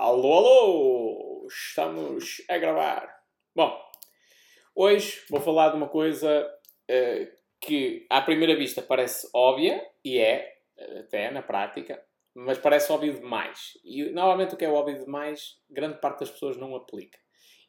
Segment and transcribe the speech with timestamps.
[0.00, 1.46] Alô, alô!
[1.50, 3.12] Estamos a gravar.
[3.52, 3.76] Bom,
[4.72, 6.48] hoje vou falar de uma coisa
[6.88, 10.54] uh, que à primeira vista parece óbvia, e é,
[11.00, 12.00] até na prática,
[12.32, 13.72] mas parece óbvio demais.
[13.84, 17.18] E normalmente o que é óbvio demais, grande parte das pessoas não aplica.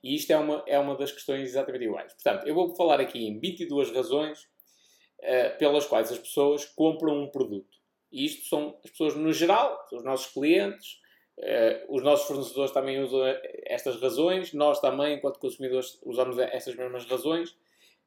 [0.04, 2.14] E isto é uma, é uma das questões exatamente iguais.
[2.14, 7.32] Portanto, eu vou falar aqui em 22 razões uh, pelas quais as pessoas compram um
[7.32, 7.75] produto.
[8.11, 11.00] E isto são as pessoas no geral, os nossos clientes,
[11.39, 13.21] Uh, os nossos fornecedores também usam
[13.65, 17.51] estas razões, nós também, enquanto consumidores, usamos estas mesmas razões.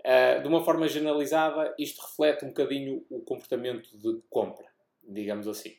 [0.01, 4.66] Uh, de uma forma generalizada, isto reflete um bocadinho o comportamento de compra,
[5.02, 5.71] digamos assim.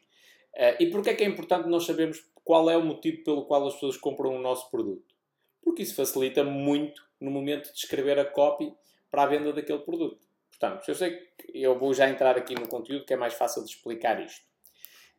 [0.56, 3.68] Uh, e porquê é que é importante nós sabermos qual é o motivo pelo qual
[3.68, 5.14] as pessoas compram o nosso produto?
[5.62, 8.74] Porque isso facilita muito no momento de escrever a copy
[9.12, 10.20] para a venda daquele produto.
[10.50, 13.64] Portanto, eu sei que eu vou já entrar aqui no conteúdo que é mais fácil
[13.64, 14.46] de explicar isto.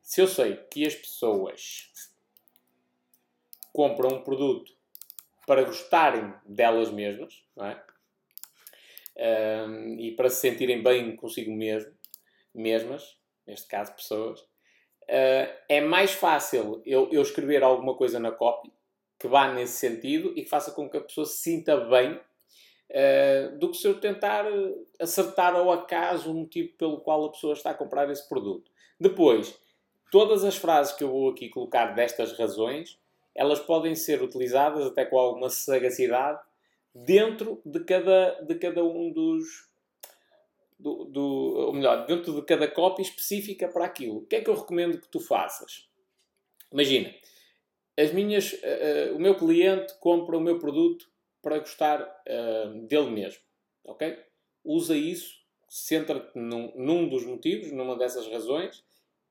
[0.02, 2.12] Se eu sei que as pessoas
[3.74, 4.72] compram um produto
[5.44, 7.84] para gostarem delas mesmas, não é?
[9.16, 11.92] Um, e para se sentirem bem consigo mesmo,
[12.54, 18.72] mesmas, neste caso pessoas, uh, é mais fácil eu, eu, escrever alguma coisa na copy
[19.18, 23.58] que vá nesse sentido e que faça com que a pessoa se sinta bem uh,
[23.58, 24.46] do que se eu tentar
[25.00, 28.70] acertar ao acaso o motivo pelo qual a pessoa está a comprar esse produto.
[29.00, 29.56] Depois,
[30.12, 32.98] todas as frases que eu vou aqui colocar destas razões
[33.34, 36.40] elas podem ser utilizadas até com alguma sagacidade
[36.94, 39.68] dentro de cada, de cada um dos.
[40.78, 44.18] Do, do, ou melhor, dentro de cada cópia específica para aquilo.
[44.18, 45.88] O que é que eu recomendo que tu faças?
[46.70, 47.14] Imagina,
[47.96, 51.08] as minhas, uh, o meu cliente compra o meu produto
[51.40, 53.40] para gostar uh, dele mesmo.
[53.84, 54.18] Ok?
[54.64, 58.83] Usa isso, centra-te num, num dos motivos, numa dessas razões,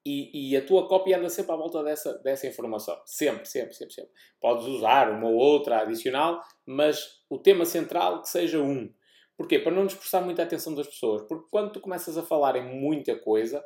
[0.06, 3.00] e, e, a tua cópia anda sempre à volta dessa, dessa informação.
[3.06, 4.12] Sempre, sempre, sempre, sempre.
[4.40, 8.94] Podes usar uma ou outra adicional, mas o tema central que seja um.
[9.38, 9.60] Porquê?
[9.60, 11.22] Para não dispersar muita atenção das pessoas.
[11.22, 13.64] Porque quando tu começas a falar em muita coisa,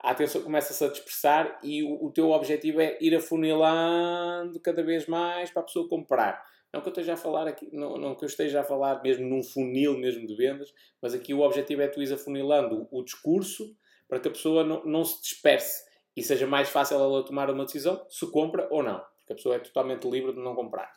[0.00, 5.06] a atenção começa-se a dispersar e o, o, teu objetivo é ir afunilando cada vez
[5.06, 6.44] mais para a pessoa comprar.
[6.74, 9.26] Não que eu esteja a falar aqui, não, não que eu esteja a falar mesmo
[9.26, 13.64] num funil mesmo de vendas, mas aqui o objetivo é tu ir afunilando o discurso
[14.08, 15.85] para que a pessoa não, não se disperse
[16.16, 19.56] e seja mais fácil ela tomar uma decisão se compra ou não, porque a pessoa
[19.56, 20.90] é totalmente livre de não comprar.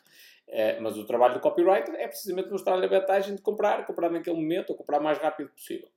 [0.47, 4.37] Uh, mas o trabalho do copywriter é precisamente mostrar-lhe a vantagem de comprar, comprar naquele
[4.37, 5.87] momento ou comprar o mais rápido possível.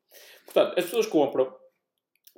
[0.44, 1.54] Portanto, as pessoas compram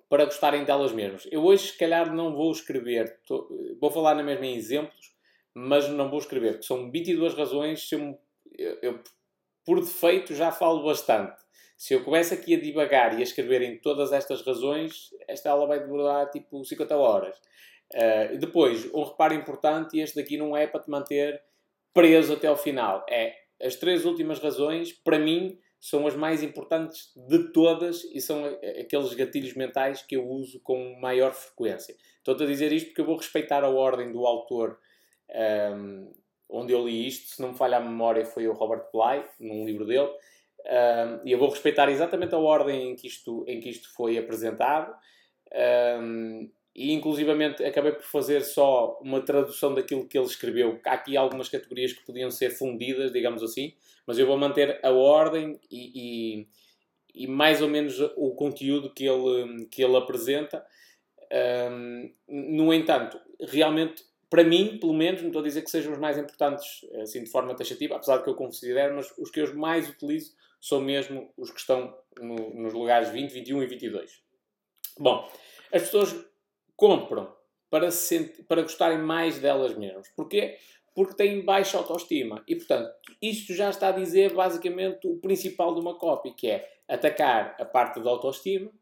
[0.09, 1.27] para gostarem delas mesmas.
[1.33, 3.49] Eu hoje, se calhar, não vou escrever, tô,
[3.81, 5.13] vou falar na mesma em exemplos,
[5.53, 7.91] mas não vou escrever, porque são 22 razões.
[7.93, 9.01] Eu, eu,
[9.65, 11.44] por defeito, já falo bastante.
[11.77, 15.67] Se eu começo aqui a divagar e a escrever em todas estas razões, esta aula
[15.67, 17.37] vai demorar tipo 50 horas.
[17.93, 21.43] Uh, depois, um reparo importante, este daqui não é para te manter
[21.93, 23.05] preso até ao final.
[23.09, 28.45] É as três últimas razões, para mim, são as mais importantes de todas e são
[28.81, 31.95] aqueles gatilhos mentais que eu uso com maior frequência.
[32.19, 34.79] Estou-te a dizer isto porque eu vou respeitar a ordem do autor
[35.29, 36.13] um, ehm,
[36.49, 37.35] onde eu li isto.
[37.35, 40.11] Se não me falha a memória, foi o Robert Bly, num livro dele
[41.25, 44.95] e eu vou respeitar exatamente a ordem em que isto, em que isto foi apresentado.
[46.01, 50.81] Um, e inclusivamente acabei por fazer só uma tradução daquilo que ele escreveu.
[50.85, 53.75] Há aqui algumas categorias que podiam ser fundidas, digamos assim,
[54.07, 56.41] mas eu vou manter a ordem e,
[57.15, 60.65] e, e mais ou menos o conteúdo que ele, que ele apresenta.
[61.71, 65.99] Um, no entanto, realmente para mim, pelo menos, não estou a dizer que sejam os
[65.99, 69.55] mais importantes, assim, de forma taxativa, apesar de que eu considero, mas os que eu
[69.55, 70.33] mais utilizo
[70.65, 74.23] são mesmo os que estão no, nos lugares 20, 21 e 22.
[74.99, 75.31] Bom,
[75.71, 76.17] as pessoas
[76.75, 77.37] compram
[77.69, 80.09] para, se para gostarem mais delas mesmas.
[80.17, 80.57] Porquê?
[80.95, 82.43] Porque têm baixa autoestima.
[82.49, 86.67] E, portanto, isto já está a dizer basicamente o principal de uma cópia, que é
[86.89, 88.73] atacar a parte da autoestima,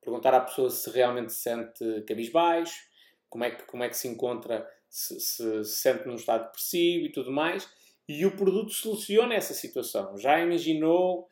[0.00, 2.80] perguntar à pessoa se realmente se sente cabisbaixo,
[3.28, 7.04] como é que, como é que se encontra, se, se, se sente num estado depressivo
[7.04, 7.68] e tudo mais,
[8.08, 10.18] e o produto soluciona essa situação.
[10.18, 11.28] Já imaginou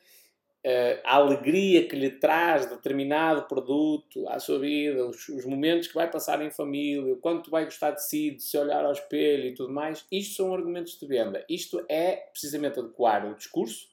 [0.63, 5.93] uh, a alegria que lhe traz determinado produto à sua vida, os, os, momentos que
[5.93, 9.45] vai passar em família, o quanto vai gostar de si, de se olhar ao espelho
[9.45, 10.05] e tudo mais?
[10.11, 11.45] Isto são argumentos de venda.
[11.49, 13.91] Isto é precisamente adequar o discurso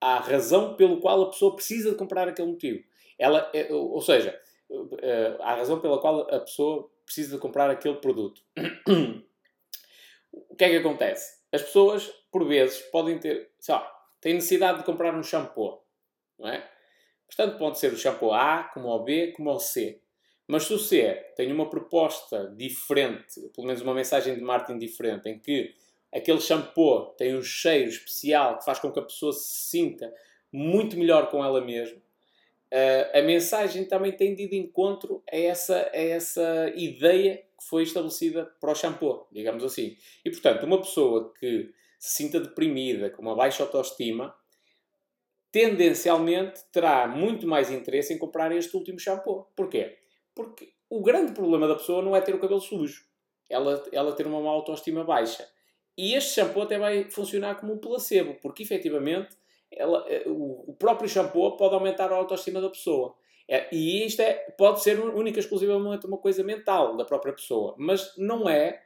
[0.00, 2.82] à razão pelo qual a pessoa precisa de comprar aquele motivo.
[3.18, 4.38] Ela, é, ou seja,
[4.70, 8.42] uh, à razão pela qual a pessoa precisa de comprar aquele produto.
[10.32, 11.39] o que é que acontece?
[11.52, 15.82] As pessoas, por vezes, podem ter, sei lá, têm necessidade de comprar um shampoo,
[16.38, 16.68] não é?
[17.26, 20.00] Portanto, pode ser o shampoo A, como o B, como o C.
[20.46, 25.38] Mas se você tem uma proposta diferente, pelo menos uma mensagem de marketing diferente, em
[25.38, 25.74] que
[26.12, 30.12] aquele shampoo tem um cheiro especial que faz com que a pessoa se sinta
[30.52, 35.36] muito melhor com ela mesma, uh, a mensagem também tem de ir de encontro a
[35.36, 39.96] essa, a essa ideia que foi estabelecida para o shampoo, digamos assim.
[40.24, 44.34] E portanto, uma pessoa que se sinta deprimida, com uma baixa autoestima,
[45.52, 49.46] tendencialmente terá muito mais interesse em comprar este último shampoo.
[49.54, 49.98] Porquê?
[50.34, 53.04] Porque o grande problema da pessoa não é ter o cabelo sujo,
[53.48, 55.46] ela, ela ter uma má autoestima baixa.
[55.98, 59.36] E este shampoo até vai funcionar como um placebo, porque efetivamente
[59.70, 63.14] ela, eh, o, próprio shampoo pode aumentar a autoestima da pessoa.
[63.52, 67.74] É, e isto é, pode ser única e exclusivamente uma coisa mental da própria pessoa,
[67.76, 68.80] mas não é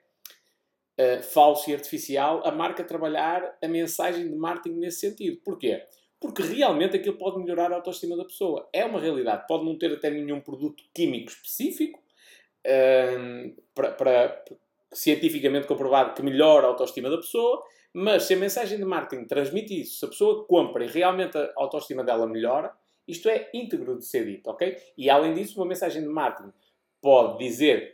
[0.98, 5.38] uh, falso e artificial a marca trabalhar a mensagem de marketing nesse sentido.
[5.44, 5.84] Porquê?
[6.18, 8.66] Porque realmente aquilo pode melhorar a autoestima da pessoa.
[8.72, 9.46] É uma realidade.
[9.46, 12.02] Pode não ter até nenhum produto químico específico
[12.66, 14.44] um, para, para,
[14.94, 17.62] cientificamente comprovado que melhora a autoestima da pessoa,
[17.92, 21.52] mas se a mensagem de marketing transmite isso, se a pessoa compra e realmente a
[21.56, 22.72] autoestima dela melhora,
[23.06, 24.76] isto é íntegro de ser dito, ok?
[24.96, 26.52] E além disso, uma mensagem de marketing
[27.00, 27.92] pode dizer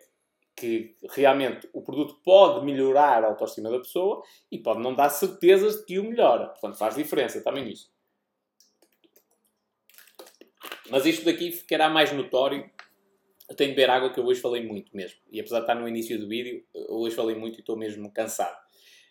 [0.57, 5.79] que realmente o produto pode melhorar a autoestima da pessoa e pode não dar certezas
[5.79, 6.49] de que o melhora.
[6.49, 7.91] Portanto, faz diferença também nisso.
[10.91, 12.69] Mas isto daqui ficará mais notório.
[13.49, 15.19] Eu tenho de beber água que eu hoje falei muito mesmo.
[15.31, 18.57] E apesar de estar no início do vídeo, hoje falei muito e estou mesmo cansado.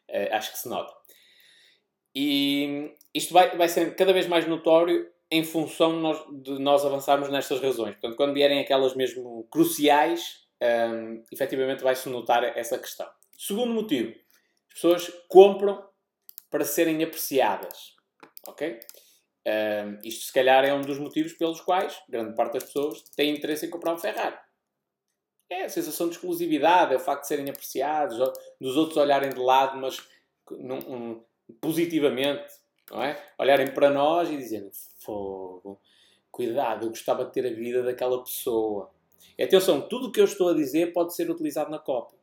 [0.10, 0.94] Uh, acho que se nota.
[2.14, 6.86] E isto vai, vai ser cada vez mais notório em função de nós, de nós
[6.86, 7.94] avançarmos nestas razões.
[7.94, 13.08] Portanto, quando vierem aquelas mesmo cruciais, um, efetivamente vai-se notar essa questão.
[13.38, 14.14] Segundo motivo,
[14.68, 15.88] as pessoas compram
[16.50, 17.96] para serem apreciadas.
[18.48, 18.80] Ok?
[19.48, 23.36] Um, isto, se calhar, é um dos motivos pelos quais grande parte das pessoas tem
[23.36, 24.38] interesse em comprar um Ferrari.
[25.50, 28.18] É a sensação de exclusividade, é o facto de serem apreciados,
[28.60, 29.98] dos outros olharem de lado, mas
[30.52, 31.26] num, um,
[31.60, 32.52] positivamente,
[32.92, 33.22] não é?
[33.38, 34.70] Olharem para nós e dizerem:
[35.00, 35.80] fogo,
[36.32, 38.92] cuidado, eu gostava de ter a vida daquela pessoa.
[39.38, 42.18] E atenção, tudo o que eu estou a dizer pode ser utilizado na cópia.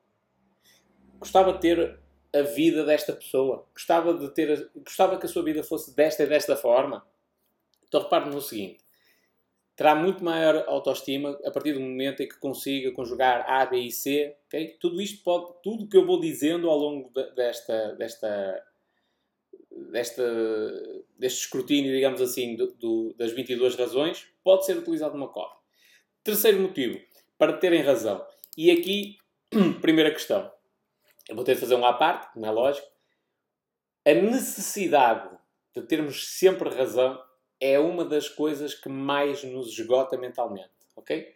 [1.18, 1.98] Gostava de ter
[2.34, 3.66] a vida desta pessoa.
[3.72, 7.06] Gostava de ter, gostava que a sua vida fosse desta e desta forma.
[7.88, 8.84] Então repare no seguinte:
[9.74, 13.90] terá muito maior autoestima a partir do momento em que consiga conjugar A, B e
[13.90, 14.36] C.
[14.46, 14.76] Okay?
[14.80, 18.62] Tudo isto pode, tudo que eu vou dizendo ao longo de, desta, desta,
[19.90, 20.22] desta,
[21.18, 25.58] deste escrutínio, digamos assim, do, do, das 22 razões, pode ser utilizado numa cópia.
[26.22, 27.00] Terceiro motivo,
[27.38, 28.24] para terem razão.
[28.56, 29.16] E aqui,
[29.80, 30.50] primeira questão.
[31.28, 32.86] Eu vou ter de fazer um à parte, como é lógico.
[34.04, 35.28] A necessidade
[35.74, 37.20] de termos sempre razão
[37.60, 41.34] é uma das coisas que mais nos esgota mentalmente, ok?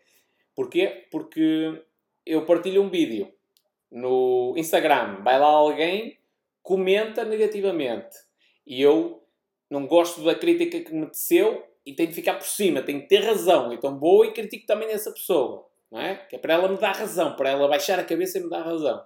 [0.55, 1.08] Porquê?
[1.11, 1.82] Porque
[2.25, 3.32] eu partilho um vídeo
[3.91, 6.19] no Instagram, vai lá alguém,
[6.62, 8.17] comenta negativamente
[8.70, 9.20] e eu
[9.69, 13.08] não gosto da crítica que me teceu e tenho de ficar por cima, tenho de
[13.08, 13.72] ter razão.
[13.72, 16.14] Então vou e critico também essa pessoa, não é?
[16.14, 18.62] Que é para ela me dar razão, para ela baixar a cabeça e me dar
[18.62, 19.05] razão.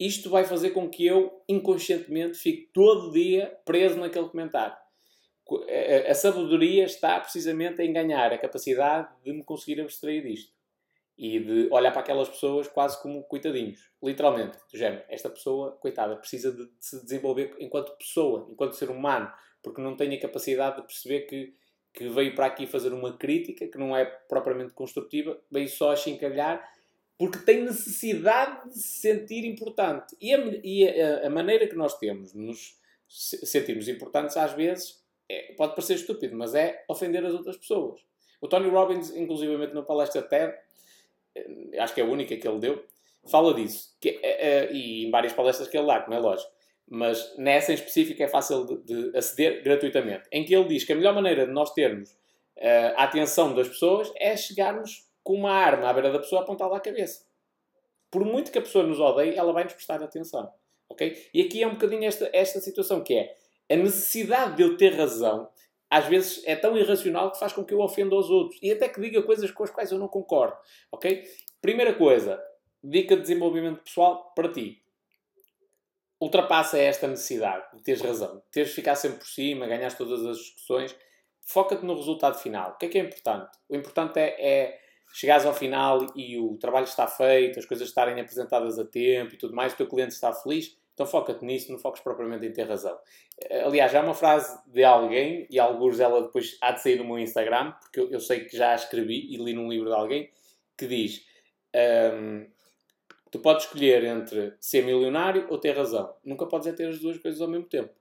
[0.00, 4.76] Isto vai fazer com que eu, inconscientemente, fique todo dia preso naquele comentário.
[6.08, 10.52] A sabedoria está precisamente em ganhar a capacidade de me conseguir abstrair disto.
[11.16, 13.88] E de olhar para aquelas pessoas quase como coitadinhos.
[14.02, 14.58] Literalmente.
[14.70, 19.30] Do género, esta pessoa, coitada, precisa de se desenvolver enquanto pessoa, enquanto ser humano.
[19.62, 21.54] Porque não tem a capacidade de perceber que
[21.94, 25.96] que veio para aqui fazer uma crítica que não é propriamente construtiva, veio só a
[25.96, 26.68] chincalhar
[27.16, 30.16] porque tem necessidade de se sentir importante.
[30.20, 32.76] E a, e a, a maneira que nós temos de nos
[33.08, 38.00] sentirmos importantes, às vezes, é, pode parecer estúpido, mas é ofender as outras pessoas.
[38.40, 40.52] O Tony Robbins, inclusivamente na palestra TED,
[41.78, 42.84] acho que é a única que ele deu,
[43.30, 43.96] fala disso.
[44.00, 46.54] Que, é, é, e em várias palestras que ele dá, como é lógico
[46.86, 50.92] mas nessa em específico é fácil de, de, aceder gratuitamente, em que ele diz que
[50.92, 55.52] a melhor maneira de nós termos uh, a atenção das pessoas é chegarmos com uma
[55.52, 57.24] arma à beira da pessoa apontada à cabeça.
[58.10, 60.52] Por muito que a pessoa nos odeie, ela vai nos prestar atenção.
[60.88, 61.30] ok?
[61.32, 63.34] E aqui é um bocadinho esta, esta situação que é
[63.70, 65.48] a necessidade de eu ter razão
[65.94, 68.88] às vezes é tão irracional que faz com que eu ofenda os outros e até
[68.88, 70.56] que diga coisas com as quais eu não concordo.
[70.90, 71.22] Ok?
[71.62, 72.42] Primeira coisa,
[72.82, 74.82] dica de desenvolvimento pessoal para ti
[76.20, 80.24] ultrapassa esta necessidade de teres razão, de teres de ficar sempre por cima, ganhar todas
[80.26, 80.96] as discussões.
[81.46, 82.72] Foca-te no resultado final.
[82.72, 83.56] O que é que é importante?
[83.68, 84.80] O importante é, é
[85.14, 89.38] chegares ao final e o trabalho está feito, as coisas estarem apresentadas a tempo e
[89.38, 90.76] tudo mais, o teu cliente está feliz.
[90.94, 92.96] Então foca-te nisso, não foques propriamente em ter razão.
[93.64, 97.04] Aliás, já é uma frase de alguém, e alguns dela depois há de sair no
[97.04, 99.94] meu Instagram, porque eu, eu sei que já a escrevi e li num livro de
[99.94, 100.30] alguém,
[100.78, 101.26] que diz:
[101.74, 102.46] Um,
[103.30, 106.14] tu podes escolher entre ser milionário ou ter razão.
[106.24, 107.92] Nunca podes é ter as duas coisas ao mesmo tempo.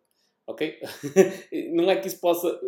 [0.46, 0.80] Ok?
[1.74, 2.60] não é que isso possa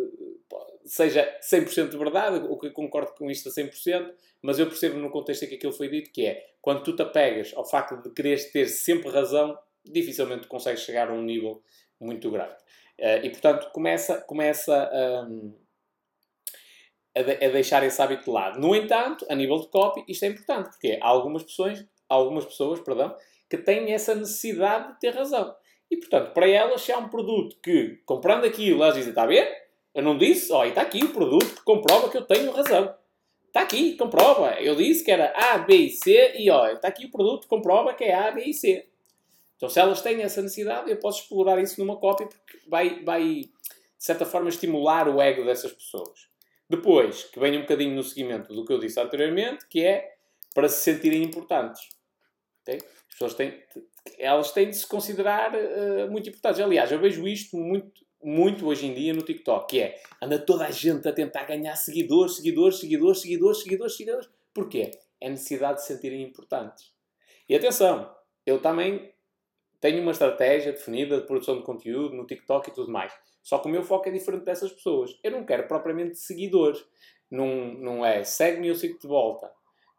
[0.86, 5.44] seja 100% verdade, ou que concordo com isto a 100%, mas eu percebo no contexto
[5.44, 8.50] em que aquilo foi dito que é, quando tu te apegas ao facto de quereres
[8.50, 9.58] ter sempre razão,
[9.90, 11.62] dificilmente consegues chegar a um nível
[12.00, 12.54] muito grande.
[12.98, 14.90] Uh, e, portanto, começa, começa
[15.28, 15.54] um,
[17.14, 18.60] a, de, a, deixar esse hábito de lado.
[18.60, 22.80] No entanto, a nível de copy, isto é importante, porque há algumas pessoas, algumas pessoas
[22.80, 23.14] perdão,
[23.48, 25.54] que têm essa necessidade de ter razão.
[25.90, 29.26] E, portanto, para elas, se há um produto que, comprando aquilo, elas dizem, está a
[29.26, 29.66] ver?
[29.94, 32.94] Eu não disse, e está aqui o produto que comprova que eu tenho razão.
[33.46, 34.60] Está aqui, comprova.
[34.60, 37.48] Eu disse que era A, B e C e ó, está aqui o produto que
[37.48, 38.86] comprova que é A, B e C.
[39.56, 43.44] Então, se elas têm essa necessidade, eu posso explorar isso numa cópia porque vai, vai
[43.98, 46.28] de certa forma, estimular o ego dessas pessoas.
[46.68, 50.16] Depois, que venha um bocadinho no seguimento do que eu disse anteriormente, que é
[50.54, 51.88] para se sentirem importantes.
[52.62, 52.76] Okay?
[52.76, 53.62] As pessoas têm,
[54.18, 56.60] elas têm de se considerar uh, muito importantes.
[56.60, 60.66] Aliás, eu vejo isto muito, muito hoje em dia no TikTok, que é anda toda
[60.66, 64.28] a gente a tentar ganhar seguidores, seguidores, seguidores, seguidores, seguidores, seguidores.
[64.52, 64.90] Porquê?
[65.20, 66.92] É necessidade de se sentirem importantes.
[67.48, 69.12] E atenção, eu também
[69.80, 73.12] tenho uma estratégia definida de produção de conteúdo no TikTok e tudo mais.
[73.42, 75.16] Só que o meu foco é diferente dessas pessoas.
[75.22, 76.84] Eu não quero propriamente seguidores.
[77.30, 79.50] Não, não é segue-me eu sigo de volta.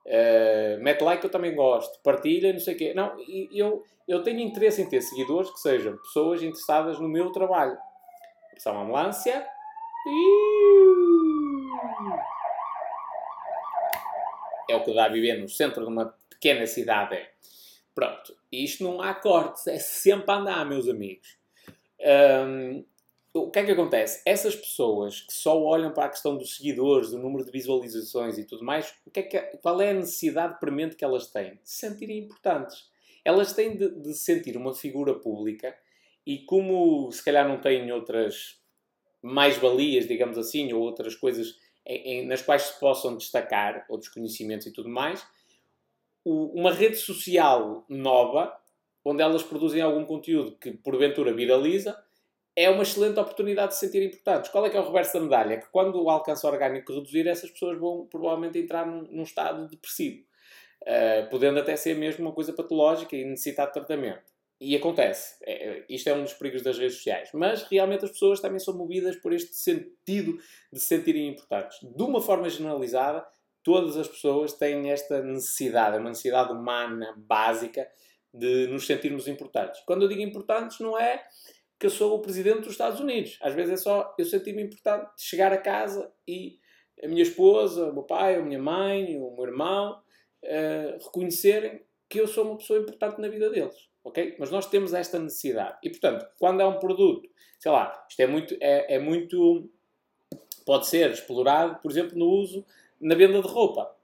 [0.06, 2.02] Uh, mete like eu também gosto.
[2.02, 2.94] Partilha, não sei o quê.
[2.94, 3.16] Não,
[3.52, 7.78] eu, eu tenho interesse em ter seguidores que sejam pessoas interessadas no meu trabalho.
[8.58, 9.46] São ambulância.
[14.70, 17.18] É o que dá a viver no centro de uma pequena cidade.
[17.98, 18.38] Pronto.
[18.52, 19.66] Isto não há cortes.
[19.66, 21.36] É sempre a andar, meus amigos.
[22.46, 22.86] Um,
[23.34, 24.22] o que é que acontece?
[24.24, 28.44] Essas pessoas que só olham para a questão dos seguidores, do número de visualizações e
[28.44, 31.56] tudo mais, o que é que, qual é a necessidade premente que elas têm?
[31.56, 32.88] De se sentirem importantes.
[33.26, 35.76] Elas têm de, de sentir uma figura pública
[36.24, 38.62] e como se calhar não têm outras
[39.24, 44.68] mais-valias, digamos assim, ou outras coisas em, em, nas quais se possam destacar, outros conhecimentos
[44.68, 45.26] e tudo mais,
[46.30, 48.54] uma rede social nova,
[49.04, 51.98] onde elas produzem algum conteúdo que porventura viraliza,
[52.56, 54.50] é uma excelente oportunidade de se sentir importantes.
[54.50, 55.54] Qual é que é o reverso da medalha?
[55.54, 59.68] É que quando o alcance orgânico reduzir, essas pessoas vão provavelmente entrar num, num estado
[59.68, 60.24] depressivo,
[60.82, 64.38] uh, podendo até ser mesmo uma coisa patológica e necessitar de tratamento.
[64.60, 65.36] E acontece.
[65.44, 67.30] É, é, isto é um dos perigos das redes sociais.
[67.32, 70.40] Mas realmente as pessoas também são movidas por este sentido
[70.74, 71.78] de se sentirem importantes.
[71.82, 73.24] De uma forma generalizada,
[73.68, 77.86] todas as pessoas têm esta necessidade, é uma necessidade humana básica
[78.34, 79.82] de nos sentirmos importantes.
[79.86, 81.22] Quando eu digo importantes, não é
[81.78, 83.38] que eu sou o presidente dos Estados Unidos.
[83.42, 86.58] Às vezes é só eu sentir-me importante de chegar a casa e
[87.04, 90.02] a minha esposa, o meu pai, a minha mãe, o meu irmão
[90.44, 93.76] uh, reconhecerem que eu sou uma pessoa importante na vida deles
[94.08, 94.36] ok?
[94.40, 95.78] Mas nós temos esta necessidade.
[95.84, 99.70] E, portanto, quando há um produto, sei lá, isto é muito, é, é muito,
[100.66, 102.66] pode ser explorado, por exemplo, no uso,
[103.00, 103.96] na venda de roupa.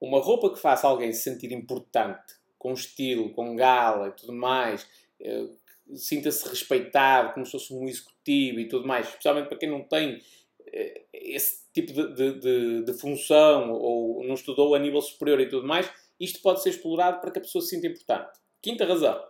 [0.00, 4.86] Uma roupa que faça alguém se sentir importante, com estilo, com gala e tudo mais,
[5.20, 5.48] eh,
[5.94, 10.20] sinta-se respeitado, como se fosse um executivo e tudo mais, especialmente para quem não tem
[10.66, 15.48] eh, esse tipo de, de, de, de, função ou não estudou a nível superior e
[15.48, 18.38] tudo mais, isto pode ser explorado para que a pessoa se sinta importante.
[18.62, 19.22] Quinta razão.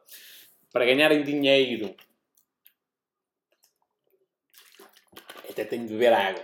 [0.73, 1.95] Para ganharem dinheiro.
[5.49, 6.43] Até tenho de beber água.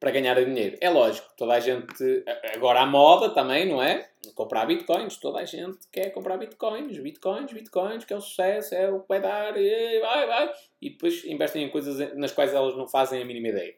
[0.00, 0.78] Para ganhar dinheiro.
[0.80, 2.24] É lógico, toda a gente.
[2.54, 4.08] Agora a moda também, não é?
[4.34, 5.18] Comprar bitcoins.
[5.18, 6.98] Toda a gente quer comprar bitcoins.
[6.98, 9.56] Bitcoins, bitcoins, que é o sucesso, é o que vai dar.
[9.58, 10.52] E vai, vai.
[10.80, 13.74] E depois investem em coisas nas quais elas não fazem a mínima ideia.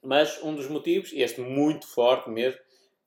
[0.00, 2.60] Mas um dos motivos, este muito forte mesmo,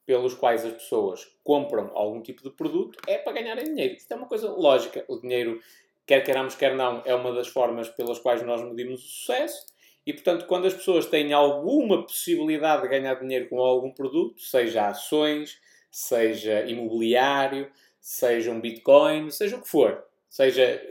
[0.06, 3.96] pelos quais as pessoas compram algum tipo de produto é para ganharem dinheiro.
[3.96, 5.06] Isto é uma coisa lógica.
[5.08, 5.62] O dinheiro,
[6.06, 9.68] quer queiramos, quer não, é uma das formas pelas quais nós medimos o sucesso.
[10.06, 14.88] E, portanto, quando as pessoas têm alguma possibilidade de ganhar dinheiro com algum produto, seja
[14.88, 15.60] ações,
[15.92, 20.82] seja imobiliário, seja um Bitcoin, seja o que for, seja,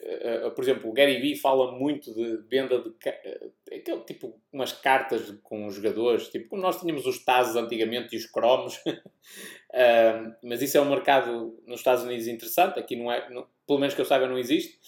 [0.46, 4.72] uh, por exemplo, o Gary Vee fala muito de venda de uh, aquele tipo umas
[4.72, 10.36] cartas com os jogadores, tipo como nós tínhamos os Tazos antigamente e os cromos, uh,
[10.44, 13.94] mas isso é um mercado nos Estados Unidos interessante, aqui não é, não, pelo menos
[13.94, 14.78] que eu saiba não existe.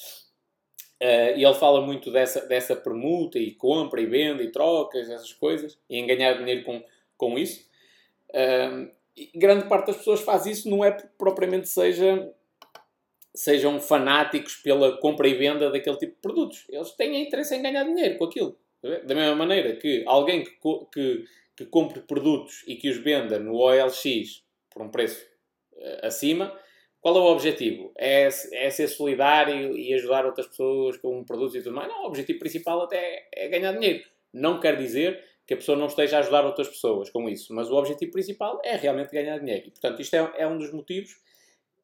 [1.36, 5.78] E ele fala muito dessa, dessa permuta e compra e venda e trocas, essas coisas,
[5.88, 6.82] e em ganhar dinheiro com,
[7.16, 7.66] com isso.
[9.16, 12.32] e grande parte das pessoas faz isso, não é propriamente seja
[13.34, 16.64] sejam fanáticos pela compra e venda daquele tipo de produtos.
[16.68, 18.56] Eles têm interesse em ganhar dinheiro com aquilo.
[18.82, 20.58] Da mesma maneira que alguém que,
[20.92, 21.24] que,
[21.56, 25.24] que compre produtos e que os venda no OLX por um preço
[25.74, 26.52] uh, acima,
[27.02, 27.92] qual é o objetivo?
[27.98, 31.88] É, é ser solidário e ajudar outras pessoas com um produto e tudo mais?
[31.88, 34.04] Não, o objetivo principal até é ganhar dinheiro.
[34.32, 37.68] Não quer dizer que a pessoa não esteja a ajudar outras pessoas com isso, mas
[37.68, 39.66] o objetivo principal é realmente ganhar dinheiro.
[39.66, 41.20] E, portanto, isto é, é um dos motivos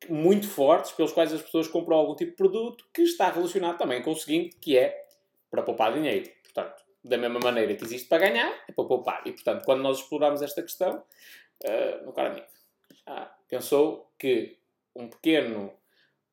[0.08, 4.00] muito fortes pelos quais as pessoas compram algum tipo de produto que está relacionado também
[4.00, 5.04] com o seguinte, que é
[5.50, 6.30] para poupar dinheiro.
[6.44, 9.22] Portanto, da mesma maneira que existe para ganhar, é para poupar.
[9.26, 11.02] E, portanto, quando nós exploramos esta questão,
[11.64, 12.46] uh, meu caro amigo,
[13.04, 14.57] ah, pensou que
[14.94, 15.72] um pequeno,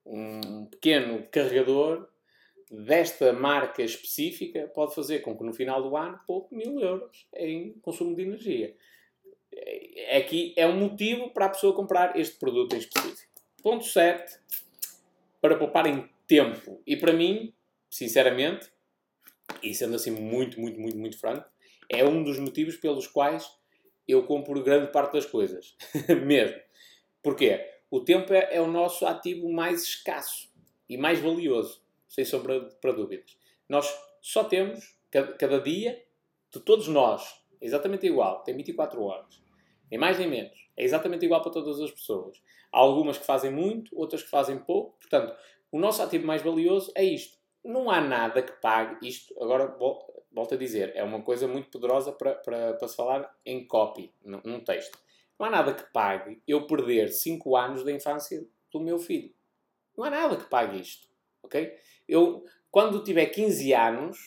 [0.06, 2.08] um pequeno carregador
[2.72, 7.74] desta marca específica pode fazer com que no final do ano poupe mil euros em
[7.82, 8.76] consumo de energia.
[10.18, 13.32] Aqui é um motivo para a pessoa comprar este produto em específico.
[13.62, 14.38] Ponto 7,
[15.42, 16.82] para poupar em tempo.
[16.86, 17.54] E para mim,
[17.90, 18.70] sinceramente,
[19.64, 21.48] e sendo assim muito, muito, muito, muito franco,
[21.90, 23.50] é um dos motivos pelos quais
[24.08, 25.76] eu compro grande parte das coisas.
[26.26, 26.60] Mesmo.
[27.24, 27.75] Porquê?
[27.96, 30.52] O tempo é, é, o nosso ativo mais escasso
[30.90, 33.38] e mais valioso, sem sombra para dúvidas.
[33.70, 33.90] Nós
[34.22, 36.04] só temos, cada, cada dia,
[36.52, 39.42] de todos nós, é exatamente igual, tem 24 horas.
[39.90, 40.68] Nem mais nem menos.
[40.76, 42.44] É exatamente igual para todas as pessoas.
[42.70, 44.98] Há algumas que fazem muito, outras que fazem pouco.
[45.00, 45.34] Portanto,
[45.72, 47.38] o nosso ativo mais valioso é isto.
[47.64, 49.34] Não há nada que pague isto.
[49.42, 49.74] Agora,
[50.34, 54.14] volto a dizer, é uma coisa muito poderosa para, para, para se falar em copy,
[54.22, 55.00] num texto.
[55.40, 59.34] Não há nada que pague eu perder 5 anos da infância do meu filho.
[59.98, 61.08] Não há nada que pague isto.
[61.44, 61.74] Ok?
[62.08, 64.18] Eu, quando tiver 15 anos,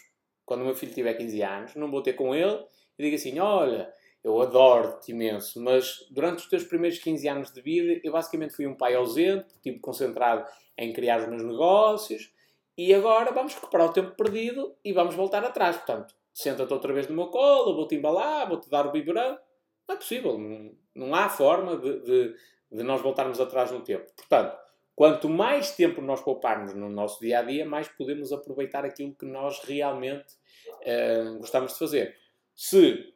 [0.44, 2.64] quando o meu filho tiver 15 anos, não vou ter com ele
[2.98, 7.60] e digo assim: olha, eu adoro-te imenso, mas durante os teus primeiros 15 anos de
[7.60, 10.44] vida, eu basicamente fui um pai ausente, tipo concentrado
[10.76, 12.32] em criar os meus negócios,
[12.76, 15.76] e agora vamos recuperar o tempo perdido e vamos voltar atrás.
[15.76, 19.38] Portanto, senta-te outra vez no meu colo, vou-te embalar, vou-te dar o biberão.
[19.88, 20.38] Não é possível.
[20.98, 22.34] Não há forma de, de,
[22.72, 24.06] de, nós voltarmos atrás no tempo.
[24.16, 24.56] Portanto,
[24.94, 29.24] quanto mais tempo nós pouparmos no nosso dia a dia, mais podemos aproveitar aquilo que
[29.24, 30.34] nós realmente
[30.82, 32.16] uh, gostamos de fazer.
[32.54, 33.14] Se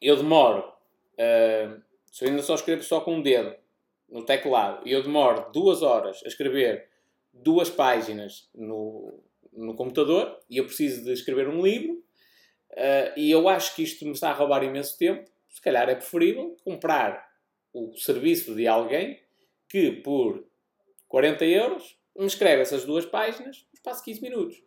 [0.00, 3.54] eu demoro, uh, se eu ainda só escrevo só com um dedo
[4.08, 6.88] no teclado e eu demoro duas horas a escrever
[7.32, 11.94] duas páginas no, no computador e eu preciso de escrever um livro
[12.72, 15.94] uh, e eu acho que isto me está a roubar imenso tempo, se calhar é
[15.94, 17.30] preferível comprar
[17.72, 19.20] o serviço de alguém
[19.68, 20.44] que por
[21.08, 24.62] 40 euros me escreve essas duas páginas no espaço de 15 minutos.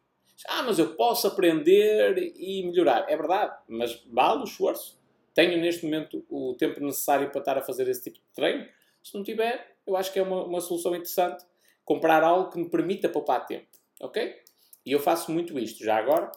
[0.47, 3.05] Ah, mas eu posso aprender e melhorar.
[3.09, 4.99] É verdade, mas vale o esforço.
[5.33, 8.67] Tenho neste momento o tempo necessário para estar a fazer esse tipo de treino.
[9.03, 11.43] Se não tiver, eu acho que é uma, uma solução interessante
[11.83, 13.67] comprar algo que me permita poupar tempo.
[14.01, 14.35] Ok?
[14.85, 16.31] E eu faço muito isto, já agora.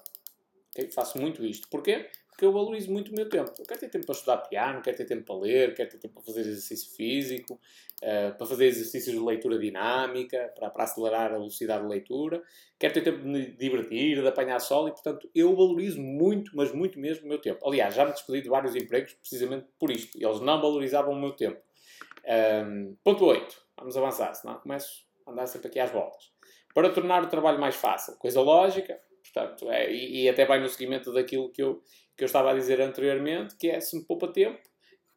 [0.71, 0.91] Okay?
[0.91, 1.69] Faço muito isto.
[1.69, 2.09] Porquê?
[2.39, 3.53] Porque eu valorizo muito o meu tempo.
[3.59, 6.15] Eu quero ter tempo para estudar piano, quero ter tempo para ler, quero ter tempo
[6.15, 11.37] para fazer exercício físico, uh, para fazer exercícios de leitura dinâmica, para, para, acelerar a
[11.37, 12.41] velocidade de leitura,
[12.79, 16.71] quero ter tempo de me divertir, de apanhar sol e, portanto, eu valorizo muito, mas
[16.71, 17.69] muito mesmo o meu tempo.
[17.69, 20.17] Aliás, já me despedi de vários empregos precisamente por isto.
[20.17, 21.61] Eles não valorizavam o meu tempo.
[22.65, 23.63] Um, ponto 8.
[23.79, 26.31] Vamos avançar, senão começo andar sempre aqui às voltas.
[26.73, 28.97] Para tornar o trabalho mais fácil, coisa lógica,
[29.47, 31.83] portanto, é, e, e, até vai no seguimento daquilo que eu,
[32.17, 34.61] que eu estava a dizer anteriormente, que é se me poupa tempo,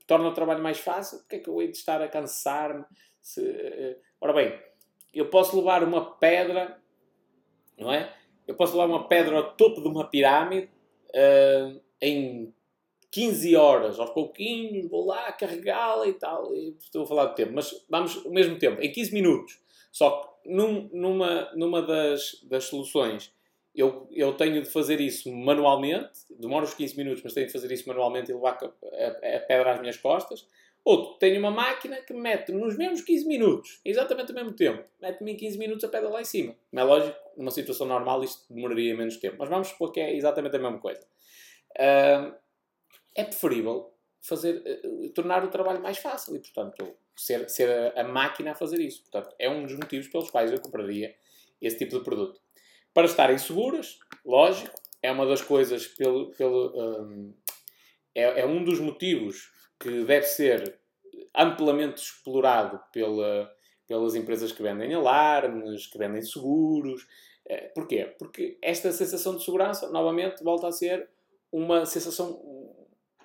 [0.07, 2.83] torna o trabalho mais fácil, porque é que eu hei de estar a cansar-me?
[3.21, 4.59] Se, uh, ora bem,
[5.13, 6.79] eu posso levar uma pedra,
[7.77, 8.13] não é?
[8.47, 10.69] Eu posso levar uma pedra ao topo de uma pirâmide
[11.09, 12.53] uh, em
[13.11, 16.53] 15 horas, aos pouquinhos, vou lá carregá-la e tal.
[16.55, 19.61] E estou a falar de tempo, mas vamos ao mesmo tempo, em 15 minutos.
[19.91, 23.33] Só que num, numa, numa das, das soluções
[23.73, 27.71] eu, eu tenho de fazer isso manualmente, demora uns 15 minutos, mas tenho de fazer
[27.71, 30.45] isso manualmente e levar a, a, a pedra às minhas costas.
[30.83, 34.83] Outro, tenho uma máquina que me mete nos mesmos 15 minutos, exatamente ao mesmo tempo,
[34.99, 36.55] mete-me em 15 minutos a pedra lá em cima.
[36.71, 40.15] Não é lógico, numa situação normal isto demoraria menos tempo, mas vamos supor que é
[40.15, 41.01] exatamente a mesma coisa.
[41.71, 42.33] Uh,
[43.15, 48.03] é preferível fazer, uh, tornar o trabalho mais fácil e, portanto, ser, ser a, a,
[48.03, 49.03] máquina a fazer isso.
[49.03, 51.15] Portanto, é um dos motivos pelos quais eu compraria
[51.61, 52.41] esse tipo de produto.
[52.93, 57.33] Para estarem seguras, lógico, é uma das coisas pelo, pelo um,
[58.13, 60.79] é, é, um dos motivos que deve ser
[61.35, 63.51] amplamente explorado pela,
[63.87, 67.07] pelas empresas que vendem alarmes, que vendem seguros.
[67.45, 68.13] É, porquê?
[68.19, 71.09] Porque esta sensação de segurança, novamente, volta a ser
[71.51, 72.41] uma sensação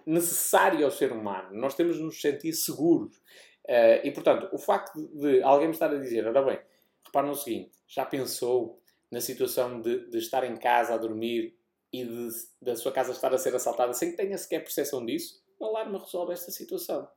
[0.06, 1.50] necessária ao ser humano.
[1.52, 3.16] Nós temos de nos sentir seguros.
[3.64, 6.58] Uh, e, portanto, o facto de, alguém me estar a dizer, ora bem,
[7.04, 11.56] repara no seguinte, já pensou na situação de, de estar em casa a dormir
[11.92, 12.28] e de,
[12.60, 15.42] da sua casa estar a ser assaltada sem que tenha sequer percepção disso?
[15.58, 17.08] O alarme resolve esta situação.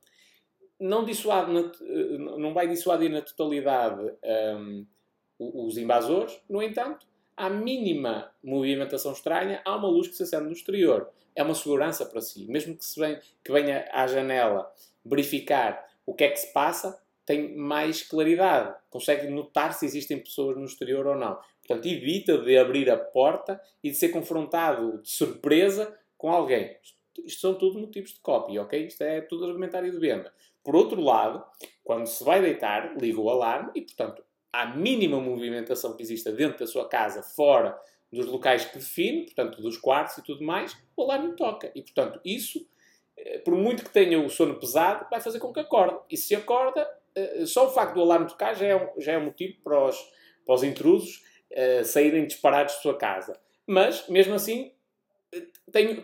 [0.78, 1.72] não, dissuade na,
[2.38, 4.00] não vai dissuadir na totalidade
[4.58, 4.86] um,
[5.38, 10.52] os invasores, no entanto, à mínima movimentação estranha, há uma luz que se acende no
[10.52, 11.08] exterior.
[11.34, 12.46] É uma segurança para si.
[12.46, 14.70] Mesmo que, se vem, que venha à janela
[15.04, 18.76] verificar o que é que se passa, tem mais claridade.
[18.90, 21.38] Consegue notar se existem pessoas no exterior ou não.
[21.70, 26.76] Portanto, evita de abrir a porta e de ser confrontado de surpresa com alguém.
[27.24, 28.86] Isto são tudo motivos de cópia, ok?
[28.86, 30.34] Isto é tudo argumentário de venda.
[30.64, 31.44] Por outro lado,
[31.84, 34.20] quando se vai deitar, liga o alarme e, portanto,
[34.52, 37.78] à mínima movimentação que exista dentro da sua casa, fora
[38.12, 41.70] dos locais que define, portanto, dos quartos e tudo mais, o alarme toca.
[41.72, 42.66] E, portanto, isso,
[43.16, 46.00] eh, por muito que tenha o sono pesado, vai fazer com que acorde.
[46.10, 49.18] E se acorda, eh, só o facto do alarme tocar já é um, já é
[49.18, 49.96] um motivo para os,
[50.44, 53.38] para os intrusos uh, saírem disparados de sua casa.
[53.66, 54.72] Mas, mesmo assim,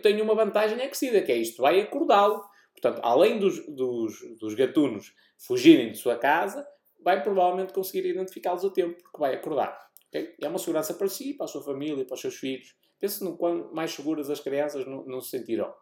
[0.01, 2.43] tem uma vantagem acrescida, que é isto, vai acordá-lo.
[2.73, 6.65] Portanto, além dos, dos, dos gatunos fugirem de sua casa,
[7.03, 9.77] vai provavelmente conseguir identificá-los a tempo, porque vai acordar.
[10.09, 10.35] Okay?
[10.41, 12.75] É uma segurança para si, para a sua família, para os seus filhos.
[12.99, 15.73] Pense no quão mais seguras as crianças não, não se sentirão.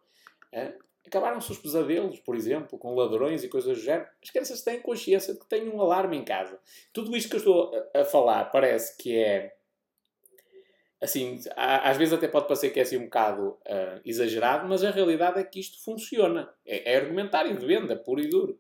[0.51, 0.73] É?
[1.05, 4.09] Acabaram-se os pesadelos, por exemplo, com ladrões e coisas do género.
[4.23, 6.59] As crianças têm consciência de que têm um alarme em casa.
[6.91, 9.54] Tudo isto que eu estou a, a falar parece que é.
[11.05, 14.91] Assim, às vezes até pode parecer que é assim um bocado uh, exagerado, mas a
[14.91, 16.51] realidade é que isto funciona.
[16.65, 18.59] É, é argumentário de venda, puro e duro.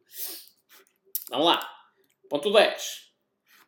[1.29, 1.59] Vamos lá.
[2.29, 3.11] Ponto 10.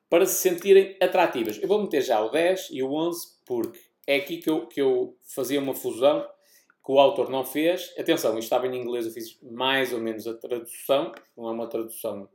[0.10, 1.60] Para se sentirem atrativas.
[1.62, 4.80] Eu vou meter já o 10 e o 11 porque é aqui que eu, que
[4.80, 6.28] eu fazia uma fusão
[6.86, 7.94] que o autor não fez.
[7.98, 11.12] Atenção, isto estava em inglês, eu fiz mais ou menos a tradução.
[11.36, 12.30] Não é uma tradução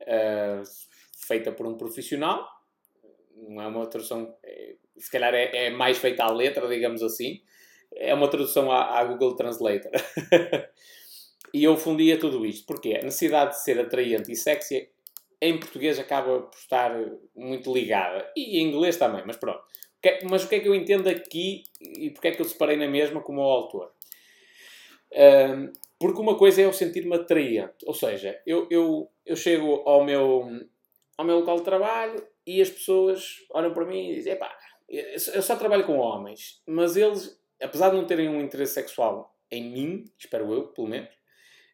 [0.00, 0.62] uh,
[1.16, 2.44] feita por um profissional.
[3.36, 7.40] Não é uma tradução, é, se calhar é, é, mais feita à letra, digamos assim.
[7.96, 9.90] É uma tradução à, à Google Translator.
[11.54, 12.66] e eu fundia tudo isto.
[12.66, 12.98] Porquê?
[13.00, 14.88] A necessidade de ser atraente e sexy
[15.40, 16.98] em português acaba por estar
[17.36, 18.30] muito ligada.
[18.36, 19.62] E em inglês também, mas pronto.
[20.28, 22.88] Mas o que é que eu entendo aqui e porque é que eu separei na
[22.88, 23.92] mesma como o autor?
[25.12, 27.84] Um, porque uma coisa é eu sentir-me atraente.
[27.86, 30.48] Ou seja, eu, eu, eu chego ao meu,
[31.16, 34.54] ao meu local de trabalho e as pessoas olham para mim e dizem: epá,
[34.88, 36.62] eu só trabalho com homens.
[36.66, 41.10] Mas eles, apesar de não terem um interesse sexual em mim, espero eu, pelo menos,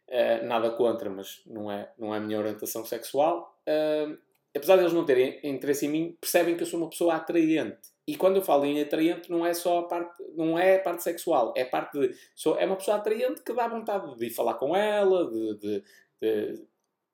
[0.09, 4.19] uh, nada contra, mas não é, não é a minha orientação sexual, uh,
[4.55, 7.89] apesar de eles não terem interesse em mim, percebem que eu sou uma pessoa atraente.
[8.07, 11.03] E quando eu falo em atraente, não é só a parte, não é a parte
[11.03, 12.15] sexual, é parte de.
[12.35, 15.59] Sou, é uma pessoa atraente que dá vontade de ir falar com ela, de.
[15.59, 15.85] de,
[16.21, 16.65] de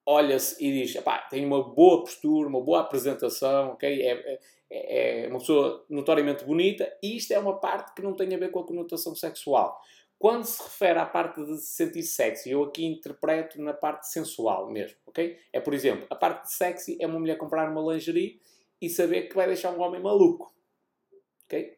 [0.06, 0.96] olha-se e diz:
[1.28, 4.02] tem uma boa postura, uma boa apresentação, ok?
[4.02, 8.35] É, é, é uma pessoa notoriamente bonita, e isto é uma parte que não tem
[8.35, 9.81] a ver com a conotação sexual.
[10.18, 14.70] Quando se refere à parte de se sentir sexy, eu aqui interpreto na parte sensual
[14.70, 15.38] mesmo, ok?
[15.52, 18.40] É, por exemplo, a parte de sexy é uma mulher comprar uma lingerie
[18.81, 20.52] e saber que vai deixar um homem maluco,
[21.44, 21.76] ok?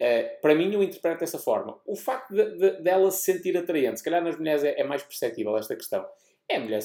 [0.00, 1.80] Uh, para mim, eu interpreto dessa forma.
[1.84, 5.02] O facto de, de, dela se sentir atraente, se calhar nas mulheres é, é mais
[5.02, 6.06] perceptível esta questão.
[6.48, 6.80] É a mulher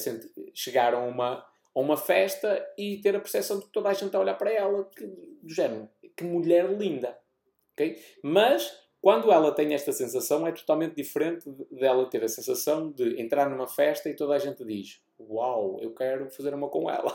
[0.52, 4.06] chegar a uma, a uma festa e ter a percepção de que toda a gente
[4.06, 5.06] está a olhar para ela, que,
[5.42, 7.18] do género, que mulher linda,
[7.72, 8.00] ok?
[8.22, 13.50] Mas quando ela tem esta sensação, é totalmente diferente dela ter a sensação de entrar
[13.50, 17.14] numa festa e toda a gente diz: Uau, eu quero fazer uma com ela.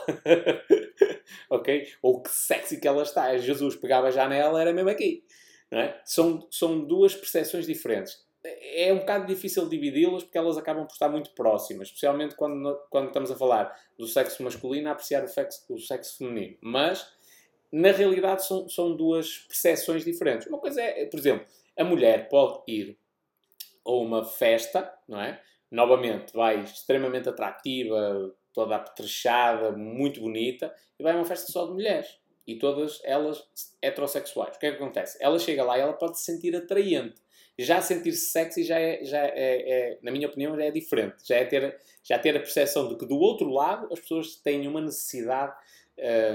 [1.50, 1.88] ok?
[2.00, 3.36] Ou que sexy que ela está.
[3.38, 5.24] Jesus pegava já nela, era mesmo aqui.
[5.72, 6.00] É?
[6.04, 8.24] São, são duas percepções diferentes.
[8.42, 13.08] É um bocado difícil dividi-las porque elas acabam por estar muito próximas, especialmente quando, quando
[13.08, 16.56] estamos a falar do sexo masculino a apreciar o sexo, o sexo feminino.
[16.62, 17.06] Mas,
[17.70, 20.46] na realidade, são, são duas percepções diferentes.
[20.46, 21.46] Uma coisa é, por exemplo,
[21.78, 22.98] a mulher pode ir
[23.84, 25.40] a uma festa, não é?
[25.70, 31.72] Novamente, vai extremamente atrativa, toda apetrechada, muito bonita, e vai a uma festa só de
[31.72, 32.18] mulheres.
[32.46, 33.48] E todas elas
[33.80, 34.56] heterossexuais.
[34.56, 35.18] O que é que acontece?
[35.20, 37.20] Ela chega lá e ela pode se sentir atraente.
[37.62, 41.16] Já sentir-se sexy já é, já é, é, na minha opinião, já é diferente.
[41.26, 44.66] Já é ter, já ter a percepção de que do outro lado as pessoas têm
[44.66, 45.52] uma necessidade,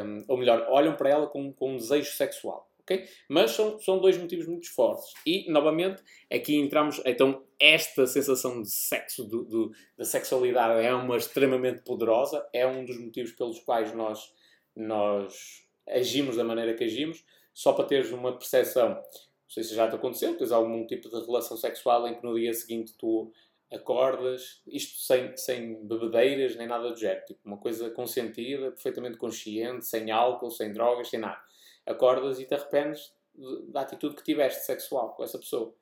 [0.03, 2.69] um, ou melhor, olham para ela com, com um desejo sexual.
[2.81, 3.07] Okay?
[3.27, 5.11] Mas são, são dois motivos muito fortes.
[5.25, 7.01] E, novamente, aqui entramos.
[7.03, 12.47] Então, esta sensação de sexo, do, do, da sexualidade, é uma extremamente poderosa.
[12.53, 14.31] É um dos motivos pelos quais nós,
[14.75, 17.25] nós agimos da maneira que agimos.
[17.51, 19.01] Só para teres uma percepção,
[19.45, 22.35] não sei se já te aconteceu, tens algum tipo de relação sexual em que no
[22.35, 23.31] dia seguinte tu
[23.71, 29.85] acordas, isto sem, sem bebedeiras nem nada do género, tipo uma coisa consentida, perfeitamente consciente,
[29.85, 31.41] sem álcool, sem drogas, sem nada
[31.85, 33.13] acordas e te arrependes
[33.67, 35.73] da atitude que tiveste sexual com essa pessoa.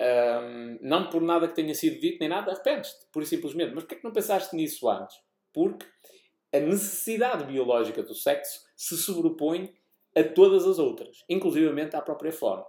[0.00, 3.74] Um, não por nada que tenha sido dito nem nada, arrependes-te, pura e simplesmente.
[3.74, 5.16] Mas porquê é que não pensaste nisso antes?
[5.52, 5.86] Porque
[6.52, 9.74] a necessidade biológica do sexo se sobrepõe
[10.14, 12.64] a todas as outras, inclusivamente à própria fome.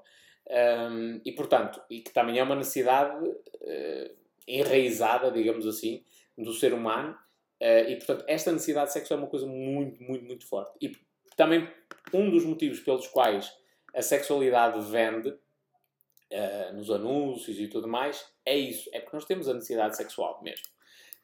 [0.49, 4.15] Um, e, portanto, e que também é uma necessidade uh,
[4.47, 6.03] enraizada, digamos assim,
[6.37, 7.17] do ser humano.
[7.61, 10.77] Uh, e, portanto, esta necessidade sexual é uma coisa muito, muito, muito forte.
[10.81, 10.95] E
[11.35, 11.67] também
[12.13, 13.51] um dos motivos pelos quais
[13.93, 18.89] a sexualidade vende uh, nos anúncios e tudo mais é isso.
[18.93, 20.65] É porque nós temos a necessidade sexual mesmo.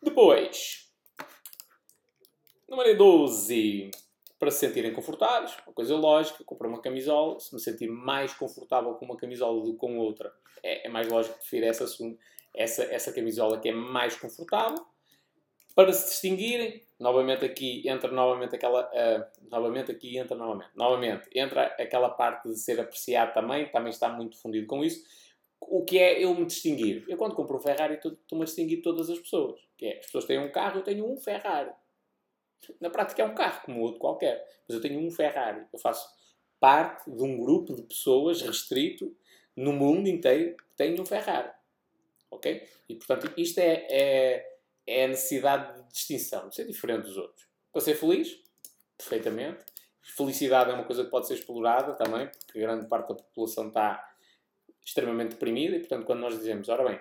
[0.02, 0.92] Depois,
[2.68, 3.90] número 12
[4.44, 8.94] para se sentirem confortáveis, uma coisa lógica, comprar uma camisola, se me sentir mais confortável
[8.96, 11.86] com uma camisola do que com outra, é, é mais lógico preferir essa,
[12.54, 14.86] essa, essa camisola que é mais confortável.
[15.74, 21.68] Para se distinguirem, novamente aqui entra novamente aquela, uh, novamente aqui entra novamente, novamente entra
[21.80, 25.06] aquela parte de ser apreciado também, também está muito fundido com isso.
[25.62, 27.06] O que é eu me distinguir?
[27.08, 29.62] Eu quando compro um Ferrari estou-me a distinguir todas as pessoas.
[29.78, 31.72] Que é, as pessoas têm um carro, eu tenho um Ferrari.
[32.80, 34.48] Na prática é um carro, como outro qualquer.
[34.68, 35.66] Mas eu tenho um Ferrari.
[35.72, 36.08] Eu faço
[36.60, 39.16] parte de um grupo de pessoas restrito
[39.56, 41.52] no mundo inteiro que tem um Ferrari.
[42.32, 42.68] Ok?
[42.90, 47.48] E portanto, isto é, é, é a necessidade de distinção, de ser diferente dos outros.
[47.72, 48.40] Para ser feliz,
[48.98, 49.64] perfeitamente.
[50.02, 54.14] Felicidade é uma coisa que pode ser explorada também, porque grande parte da população está
[54.86, 57.00] extremamente deprimida e, portanto, quando nós dizemos, ora bem,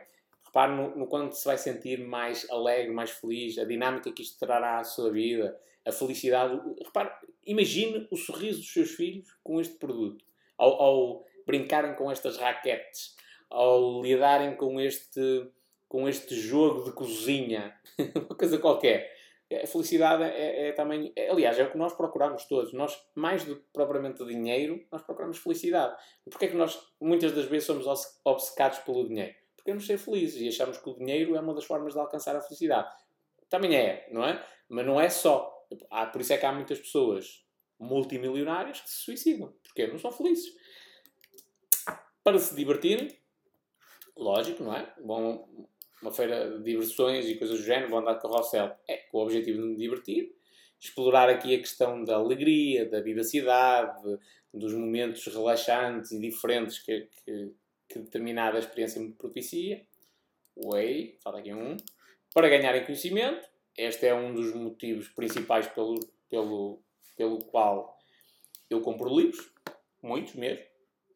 [0.52, 4.38] Repare no, no quando se vai sentir mais alegre, mais feliz, a dinâmica que isto
[4.38, 6.60] trará à sua vida, a felicidade.
[6.84, 7.10] Repare,
[7.46, 10.22] imagine o sorriso dos seus filhos com este produto.
[10.58, 13.16] Ao, ao brincarem com estas raquetes,
[13.48, 15.48] ao lidarem com este,
[15.88, 17.74] com este jogo de cozinha,
[18.14, 19.10] uma coisa qualquer.
[19.50, 21.14] A felicidade é, é também.
[21.16, 22.74] É, aliás, é o que nós procuramos todos.
[22.74, 25.96] Nós, mais do que propriamente dinheiro, nós procuramos felicidade.
[26.30, 27.86] Porquê é que nós, muitas das vezes, somos
[28.22, 29.41] obcecados pelo dinheiro?
[29.64, 32.40] Queremos ser felizes e achamos que o dinheiro é uma das formas de alcançar a
[32.40, 32.92] felicidade.
[33.48, 34.44] Também é, não é?
[34.68, 35.66] Mas não é só.
[35.90, 37.44] Há, por isso é que há muitas pessoas
[37.78, 40.52] multimilionárias que se suicidam, porque não são felizes.
[42.22, 43.08] Para se divertirem,
[44.16, 44.94] lógico, não é?
[45.00, 49.22] Uma feira de diversões e coisas do género, vão andar de carrossel, é com o
[49.22, 50.34] objetivo de me divertir,
[50.80, 54.18] explorar aqui a questão da alegria, da vivacidade,
[54.52, 57.52] dos momentos relaxantes e diferentes que, que,
[57.92, 59.84] que determinada experiência me propicia.
[60.56, 61.76] Way, falta aqui um.
[62.34, 66.82] Para ganharem conhecimento, este é um dos motivos principais pelo, pelo,
[67.16, 67.98] pelo qual
[68.70, 69.52] eu compro livros,
[70.02, 70.64] muitos mesmo,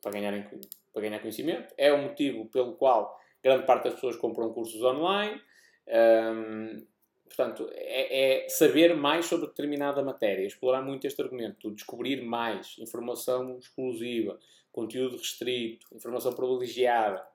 [0.03, 0.47] para, ganharem,
[0.93, 1.75] para ganhar conhecimento.
[1.77, 5.41] É o motivo pelo qual grande parte das pessoas compram cursos online.
[5.89, 6.87] Um,
[7.27, 13.59] portanto, é, é, saber mais sobre determinada matéria, explorar muito este argumento, descobrir mais informação
[13.59, 14.39] exclusiva,
[14.73, 17.27] conteúdo restrito, informação privilegiada.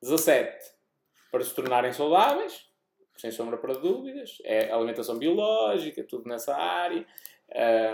[0.00, 0.72] 17.
[1.30, 2.68] Para se tornarem saudáveis,
[3.16, 7.06] sem sombra para dúvidas, é alimentação biológica, tudo nessa área.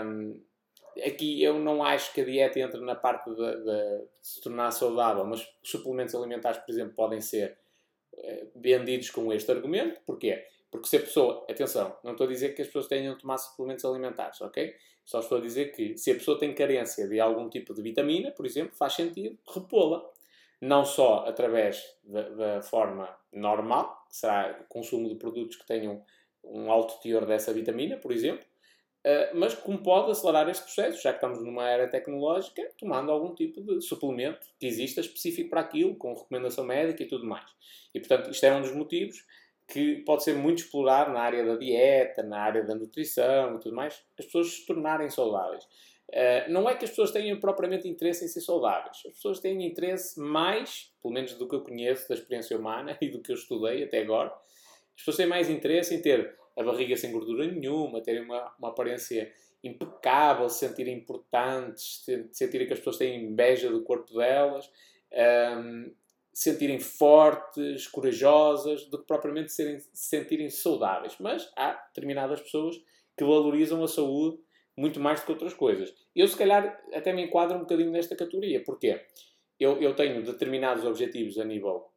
[0.03, 0.41] Um,
[1.05, 5.25] aqui eu não acho que a dieta entre na parte de, de, se tornar saudável,
[5.25, 7.57] mas suplementos alimentares, por exemplo, podem ser
[8.13, 10.01] uh, vendidos com este argumento.
[10.05, 10.45] Porquê?
[10.71, 13.37] Porque se a pessoa, atenção, não estou a dizer que as pessoas tenham de tomar
[13.37, 14.75] suplementos alimentares, ok?
[15.03, 18.29] Só estou a dizer que se a pessoa tem carência de algum tipo de vitamina,
[18.31, 20.07] por exemplo, faz sentido repô-la.
[20.61, 26.03] Não só através da, forma normal, que será o consumo de produtos que tenham
[26.43, 28.45] um alto teor dessa vitamina, por exemplo,
[29.05, 33.33] uh, mas como pode acelerar este processo, já que estamos numa era tecnológica, tomando algum
[33.33, 37.49] tipo de suplemento que exista específico para aquilo, com recomendação médica e tudo mais.
[37.95, 39.25] E, portanto, isto é um dos motivos
[39.69, 43.75] que pode ser muito explorado na área da dieta, na área da nutrição e tudo
[43.75, 45.63] mais, as pessoas se tornarem saudáveis.
[46.09, 48.97] Uh, não é que as pessoas tenham propriamente interesse em ser saudáveis.
[49.05, 53.09] As pessoas têm interesse mais, pelo menos do que eu conheço da experiência humana e
[53.09, 56.95] do que eu estudei até agora, as pessoas têm mais interesse em ter a barriga
[56.97, 59.31] sem gordura nenhuma, terem uma, uma aparência
[59.63, 64.69] impecável, se sentirem importantes, sentirem que as pessoas têm inveja do corpo delas.
[65.11, 65.93] Um,
[66.39, 71.15] ehm, sentirem fortes, corajosas, do que propriamente serem, se sentirem saudáveis.
[71.19, 72.77] Mas há determinadas pessoas
[73.17, 74.39] que valorizam a saúde
[74.77, 75.93] muito mais do que outras coisas.
[76.15, 78.63] Eu, se calhar, até me enquadro um bocadinho nesta categoria.
[78.63, 79.05] Porquê?
[79.59, 81.91] Eu, eu tenho determinados objetivos a nível,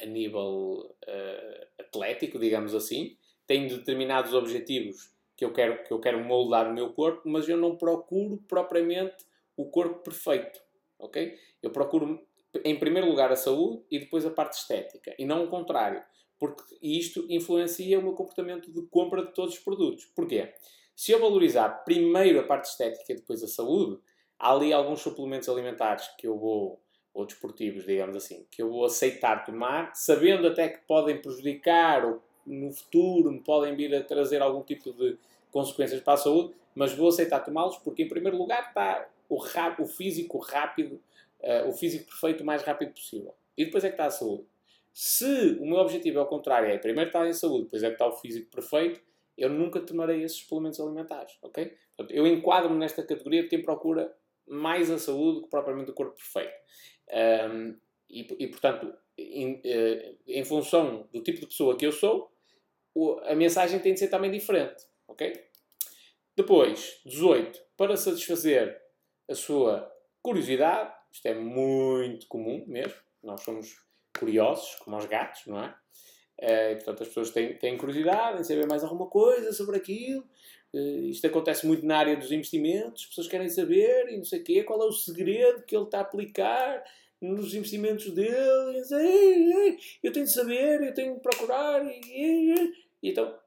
[0.00, 3.16] a nível uh, atlético, digamos assim.
[3.44, 7.56] Tenho determinados objetivos que eu, quero, que eu quero moldar o meu corpo, mas eu
[7.56, 9.24] não procuro propriamente
[9.56, 10.60] o corpo perfeito.
[10.96, 11.36] Ok?
[11.60, 12.24] Eu procuro
[12.64, 16.02] em primeiro lugar a saúde e depois a parte estética, e não o contrário,
[16.38, 20.06] porque isto influencia o meu comportamento de compra de todos os produtos.
[20.06, 20.52] Porquê?
[20.96, 24.00] Se eu valorizar primeiro a parte estética e depois a saúde,
[24.38, 26.80] há ali alguns suplementos alimentares que eu vou,
[27.12, 32.22] ou desportivos, digamos assim, que eu vou aceitar tomar, sabendo até que podem prejudicar ou
[32.46, 35.18] no futuro me podem vir a trazer algum tipo de
[35.50, 39.38] consequências para a saúde, mas vou aceitar tomá-los porque, em primeiro lugar, está o,
[39.82, 41.00] o físico rápido,
[41.42, 43.34] uh, o físico perfeito o mais rápido possível.
[43.56, 44.46] E depois é que está a saúde.
[44.92, 47.94] Se o meu objetivo é o contrário, é primeiro estar em saúde, depois é que
[47.94, 49.00] está o físico perfeito,
[49.36, 51.72] eu nunca tomarei esses suplementos alimentares, ok?
[51.96, 54.14] Portanto, eu enquadro-me nesta categoria de quem procura
[54.46, 56.52] mais a saúde do que propriamente o corpo perfeito.
[57.50, 57.76] Um,
[58.10, 62.32] e, e, portanto, em, eh, em, função do tipo de pessoa que eu sou,
[63.22, 65.32] a mensagem tem de ser também diferente, ok?
[66.36, 67.60] Depois, 18.
[67.76, 68.80] Para satisfazer
[69.28, 69.90] a sua
[70.22, 73.76] curiosidade, isto é muito comum mesmo, nós somos
[74.18, 75.74] curiosos, como os gatos, não é?
[76.40, 80.24] Uh, portanto, as pessoas têm, têm curiosidade em saber mais alguma coisa sobre aquilo.
[80.72, 84.40] Uh, isto acontece muito na área dos investimentos, as pessoas querem saber e não sei
[84.40, 86.82] o quê, qual é o segredo que ele está a aplicar
[87.20, 88.82] nos investimentos dele.
[88.90, 91.84] E, eu tenho de saber, eu tenho de procurar.
[91.84, 93.38] E, então,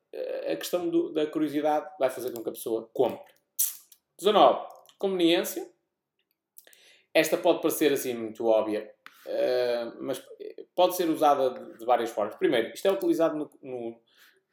[0.52, 3.34] a questão do, da curiosidade vai fazer com que a pessoa compre.
[4.20, 4.68] 19.
[5.00, 5.73] Conveniência.
[7.14, 8.92] Esta pode parecer assim muito óbvia,
[9.28, 10.24] uh, mas
[10.76, 12.36] pode ser usada de, de, várias formas.
[12.36, 14.00] Primeiro, isto é utilizado no, no,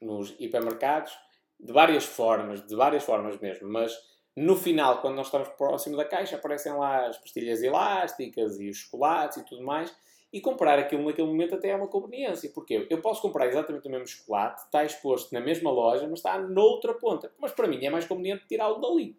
[0.00, 1.12] nos hipermercados
[1.58, 3.92] de várias formas, de várias formas mesmo, mas
[4.36, 8.76] no final, quando nós estamos próximo da caixa, aparecem lá as pastilhas elásticas e os
[8.76, 9.94] chocolates e tudo mais,
[10.32, 12.50] e comprar aquilo naquele momento até é uma conveniência.
[12.54, 16.38] Porque eu posso comprar exatamente o mesmo chocolate, está exposto na mesma loja, mas está
[16.38, 17.32] noutra ponta.
[17.38, 19.16] Mas para mim é mais conveniente tirá-lo dali.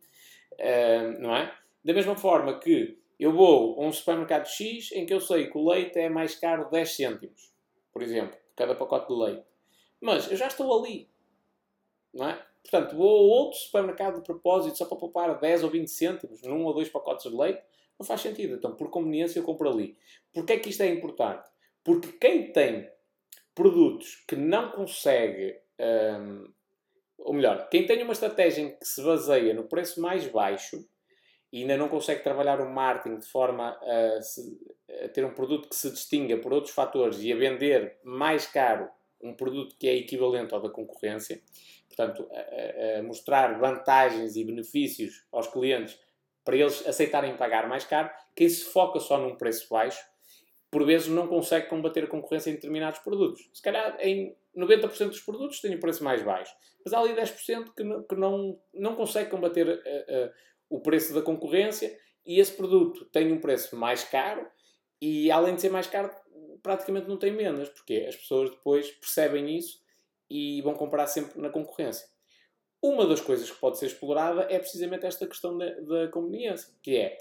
[0.54, 1.54] Uh, não é?
[1.84, 5.56] Da mesma forma que eu vou a um supermercado X em que eu sei que
[5.56, 7.54] o leite é mais caro 10 cêntimos,
[7.94, 9.46] por exemplo, cada pacote de leite.
[10.02, 11.08] Mas eu já estou ali,
[12.12, 12.44] não é?
[12.64, 16.66] Portanto, vou a outro supermercado de propósito só para poupar 10 ou 20 cêntimos num
[16.66, 17.62] ou dois pacotes de leite,
[18.00, 18.56] não faz sentido.
[18.56, 19.96] Então, por conveniência, eu compro ali.
[20.34, 21.48] Porquê é que isto é importante?
[21.84, 22.90] Porque quem tem
[23.54, 26.52] produtos que não consegue, hum,
[27.20, 30.84] ou melhor, quem tem uma estratégia em que se baseia no preço mais baixo,
[31.52, 34.42] e ainda não consegue trabalhar o marketing de forma a, se,
[35.04, 38.90] a, ter um produto que se distinga por outros fatores e a vender mais caro
[39.22, 41.42] um produto que é equivalente ao da concorrência,
[41.88, 46.00] portanto, a, a mostrar vantagens e benefícios aos clientes
[46.44, 50.04] para eles aceitarem pagar mais caro, quem se foca só num preço baixo,
[50.72, 53.48] por vezes não consegue combater a concorrência em determinados produtos.
[53.54, 57.14] Se calhar em 90% dos produtos tem o um preço mais baixo, mas há ali
[57.14, 60.32] 10% que não, que não, não consegue combater uh, uh,
[60.72, 64.48] o preço da concorrência e esse produto tem um preço mais caro
[65.02, 66.10] e além de ser mais caro
[66.64, 69.82] praticamente não tem menos, porque as pessoas depois percebem isso
[70.30, 72.08] e vão comprar sempre na concorrência.
[72.82, 76.96] Uma das coisas que pode ser explorada é precisamente esta questão da, da conveniência, que
[76.96, 77.18] é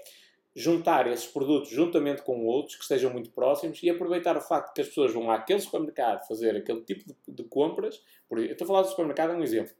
[0.55, 4.81] juntar esses produtos juntamente com outros que estejam muito próximos e aproveitar o facto que
[4.81, 8.01] as pessoas vão àquele supermercado fazer aquele tipo de, de compras.
[8.27, 9.73] Por, eu estou a falar do supermercado, é um exemplo.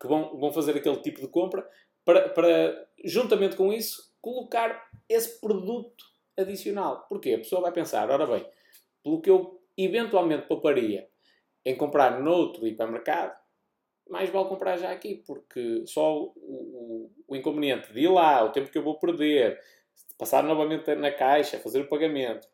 [0.00, 1.68] Que vão, vão fazer aquele tipo de compra
[2.06, 6.04] para, para, juntamente com isso, colocar esse produto
[6.38, 7.04] adicional.
[7.08, 7.34] Porquê?
[7.34, 8.46] A pessoa vai pensar, ora bem,
[9.02, 11.08] pelo que eu eventualmente pouparia
[11.64, 13.34] em comprar noutro hipermercado,
[14.08, 18.52] mais vale comprar já aqui, porque só o, o, o, inconveniente de ir lá, o
[18.52, 19.60] tempo que eu vou perder,
[20.16, 22.46] passar novamente na caixa, fazer o pagamento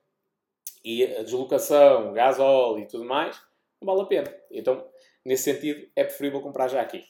[0.83, 3.39] e a deslocação, gás óleo e tudo mais,
[3.79, 4.35] não vale a pena.
[4.51, 4.89] Então,
[5.23, 7.05] nesse sentido, é preferível comprar já aqui.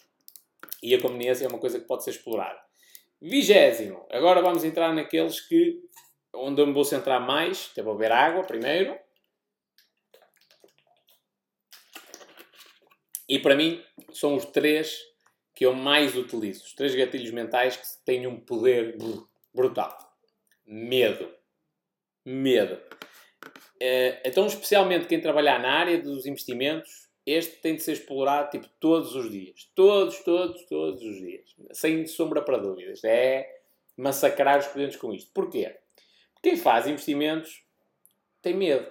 [0.83, 2.61] E a conveniência é uma coisa que pode ser explorada.
[3.21, 4.05] Vigésimo.
[4.11, 5.81] Agora vamos entrar naqueles que
[6.35, 7.68] onde eu me vou centrar mais.
[7.71, 8.99] Até vou beber água primeiro.
[13.29, 14.99] E para mim são os três
[15.55, 16.64] que eu mais utilizo.
[16.64, 18.97] Os três gatilhos mentais que têm um poder
[19.55, 19.97] brutal.
[20.66, 21.33] Medo.
[22.25, 22.81] Medo.
[23.81, 28.68] Eh, então, especialmente quem trabalhar na área dos investimentos, este tem de ser explorado tipo
[28.80, 29.70] todos os dias.
[29.74, 31.54] Todos, todos, todos os dias.
[31.72, 33.02] Sem sombra para dúvidas.
[33.04, 33.61] É
[33.96, 35.30] massacrar os clientes com isto.
[35.32, 35.76] Porquê?
[36.35, 37.64] Porque quem faz investimentos
[38.40, 38.90] tem medo.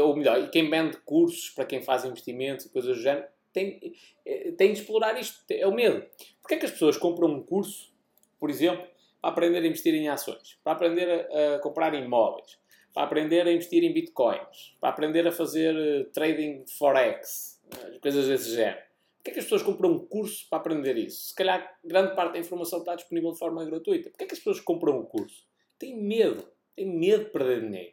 [0.00, 3.94] Ou melhor, quem vende cursos para quem faz investimentos e coisas do género tem,
[4.26, 5.44] eh, tem de explorar isto.
[5.50, 6.04] É o medo.
[6.40, 7.92] Porquê é que as pessoas compram um curso,
[8.40, 8.86] por exemplo,
[9.20, 12.58] para aprender a investir em ações, para aprender a, a comprar imóveis,
[12.94, 18.28] para aprender a investir em bitcoins, para aprender a fazer uh, trading forex, uh, coisas
[18.28, 18.78] desse género.
[19.16, 21.28] Porquê é que as pessoas compram um curso para aprender isso?
[21.28, 24.10] Se calhar grande parte da informação está disponível de forma gratuita.
[24.10, 25.44] Porquê é que as pessoas compram um curso?
[25.78, 26.46] Têm medo.
[26.76, 27.92] Têm medo de perder dinheiro.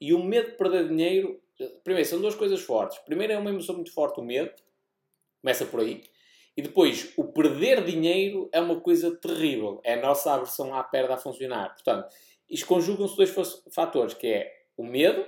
[0.00, 1.40] E o medo de perder dinheiro,
[1.84, 2.98] primeiro, são duas coisas fortes.
[2.98, 4.52] Primeiro é uma emoção muito forte, o medo.
[5.40, 6.02] Começa por aí.
[6.56, 9.80] E depois, o perder dinheiro é uma coisa terrível.
[9.84, 11.74] É a nossa aversão à perda a funcionar.
[11.74, 12.12] Portanto,
[12.52, 13.34] isto conjugam-se dois
[13.74, 15.26] fatores, que é o medo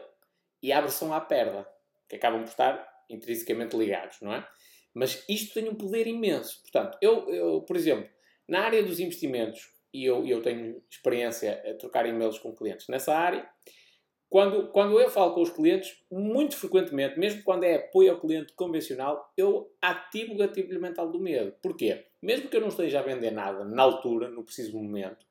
[0.62, 1.66] e a aversão à perda,
[2.07, 4.47] que acabam por estar intrinsecamente ligados, não é?
[4.93, 6.61] Mas isto tem um poder imenso.
[6.61, 8.09] Portanto, eu, eu por exemplo,
[8.47, 13.16] na área dos investimentos, e eu, eu tenho experiência a trocar e-mails com clientes nessa
[13.16, 13.49] área,
[14.29, 18.53] quando, quando eu falo com os clientes, muito frequentemente, mesmo quando é apoio ao cliente
[18.55, 21.55] convencional, eu ativo o gatilho mental do medo.
[21.62, 22.05] Porquê?
[22.20, 25.25] Mesmo que eu não esteja a vender nada na altura, no preciso momento,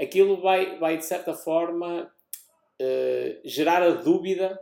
[0.00, 2.10] aquilo vai, vai de certa forma,
[2.80, 4.58] uh, gerar a dúvida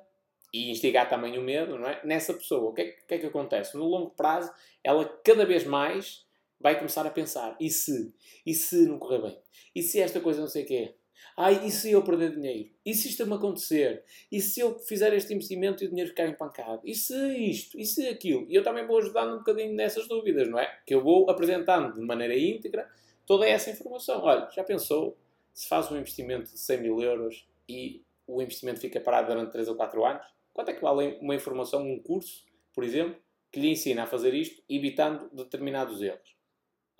[0.53, 2.01] e instigar também o medo não é?
[2.05, 2.71] nessa pessoa.
[2.71, 3.77] O que, é, que é que acontece?
[3.77, 6.27] No longo prazo, ela cada vez mais
[6.61, 8.13] vai começar a pensar: e se?
[8.45, 9.39] E se não correr bem?
[9.75, 10.95] E se esta coisa não sei o quê?
[11.37, 12.69] Ai, e se eu perder dinheiro?
[12.85, 14.03] E se isto me acontecer?
[14.31, 16.81] E se eu fizer este investimento e o dinheiro ficar empancado?
[16.85, 17.79] E se isto?
[17.79, 18.45] E se aquilo?
[18.49, 20.67] E eu também vou ajudando um bocadinho nessas dúvidas, não é?
[20.85, 22.89] Que eu vou apresentando de maneira íntegra
[23.25, 24.21] toda essa informação.
[24.23, 25.17] Olha, já pensou
[25.59, 29.67] se faz um investimento de 100 mil euros e o investimento fica parado durante 3
[29.67, 30.25] ou 4 anos?
[30.53, 34.35] Quanto é que vale uma informação, um curso, por exemplo, que lhe ensina a fazer
[34.35, 36.37] isto, evitando determinados erros?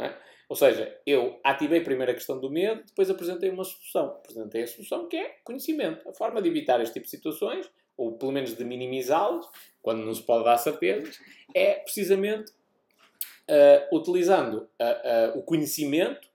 [0.01, 0.13] É?
[0.49, 4.07] Ou seja, eu ativei primeiro a questão do medo, depois apresentei uma solução.
[4.07, 6.09] Apresentei a solução que é conhecimento.
[6.09, 9.49] A forma de evitar este tipo de situações, ou pelo menos de minimizá-las,
[9.81, 11.21] quando não se pode dar certezas,
[11.55, 16.28] é precisamente uh, utilizando uh, uh, o conhecimento,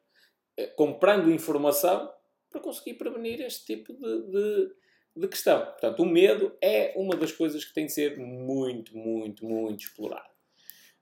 [0.76, 2.14] comprando informação,
[2.50, 4.76] para conseguir prevenir este tipo de, de,
[5.16, 5.66] de questão.
[5.66, 10.30] Portanto, o medo é uma das coisas que tem de ser muito, muito, muito explorado.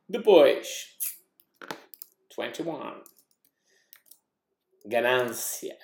[0.07, 0.97] Depois,
[2.37, 3.03] 21.
[4.85, 5.77] Ganância.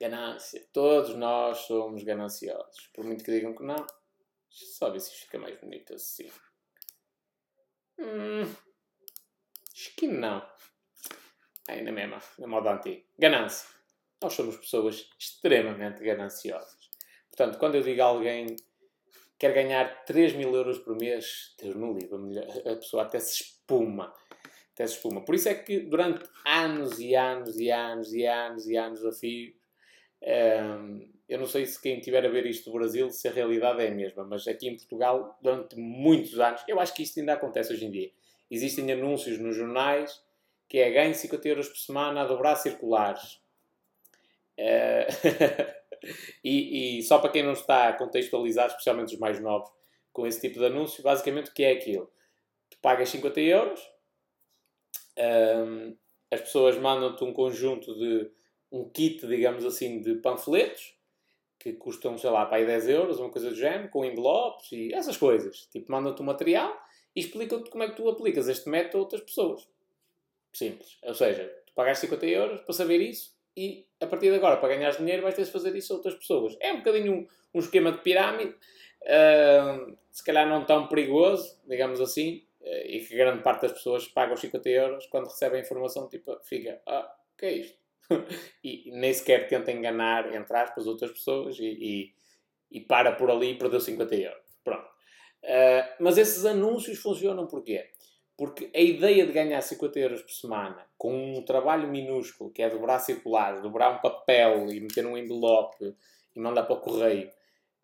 [0.00, 0.68] Ganância.
[0.72, 2.88] Todos nós somos gananciosos.
[2.92, 3.86] Por muito que digam que não.
[4.50, 6.28] Só ver se fica mais bonito assim.
[7.98, 8.42] Hum,
[9.72, 10.51] acho que não.
[11.68, 13.02] É mesmo, na moda antiga.
[13.18, 13.68] Ganância.
[14.22, 16.90] Nós somos pessoas extremamente gananciosas.
[17.30, 18.56] Portanto, quando eu digo a alguém
[19.38, 22.38] quer ganhar 3 mil euros por mês, Deus me livre,
[22.70, 24.12] a pessoa até se espuma
[24.74, 25.24] até se espuma.
[25.24, 29.12] Por isso é que durante anos e anos e anos e anos e anos a
[29.12, 29.54] fio,
[30.22, 33.82] ehm, eu não sei se quem estiver a ver isto do Brasil, se a realidade
[33.82, 37.34] é a mesma, mas aqui em Portugal, durante muitos anos, eu acho que isto ainda
[37.34, 38.10] acontece hoje em dia.
[38.50, 40.22] Existem anúncios nos jornais
[40.72, 43.38] que é ganho 50 euros por semana a dobrar circulares.
[44.58, 45.04] Uh,
[46.42, 49.70] e, e, só para quem não está contextualizado, especialmente os mais novos,
[50.14, 52.10] com esse tipo de anúncio, basicamente o que é aquilo?
[52.70, 53.86] Tu pagas 50 euros,
[55.18, 55.94] um,
[56.30, 58.30] as pessoas mandam-te um conjunto de
[58.72, 60.96] um kit, digamos assim, de panfletos
[61.58, 64.94] que custam, sei lá, para aí 10 euros, uma coisa do género, com envelopes e
[64.94, 65.66] essas coisas.
[65.66, 66.74] Tipo, mandam-te o material
[67.14, 69.70] e explicam-te como é que tu aplicas este método a outras pessoas.
[70.52, 70.98] Simples.
[71.02, 74.74] Ou seja, tu pagaste 50 euros para saber isso e a partir de agora, para
[74.74, 76.56] ganhar dinheiro, vais ter de fazer isso a outras pessoas.
[76.60, 78.54] É um bocadinho um, um esquema de pirâmide,
[79.02, 84.34] uh, se calhar não tão perigoso, digamos assim, e que grande parte das pessoas paga
[84.34, 87.78] os 50 euros quando recebe a informação, tipo, fica, ah, o que é isto?
[88.62, 92.14] e, nem sequer tenta enganar, entre aspas, outras pessoas e, e,
[92.70, 94.42] e para por ali e perdeu 50 euros.
[94.62, 94.86] Pronto.
[95.42, 97.90] Uh, mas esses anúncios funcionam porquê?
[98.36, 102.70] Porque a ideia de ganhar 50 euros por semana com um trabalho minúsculo, que é
[102.70, 105.94] dobrar circulares, dobrar um papel e meter num envelope
[106.34, 107.28] e mandar para o correio,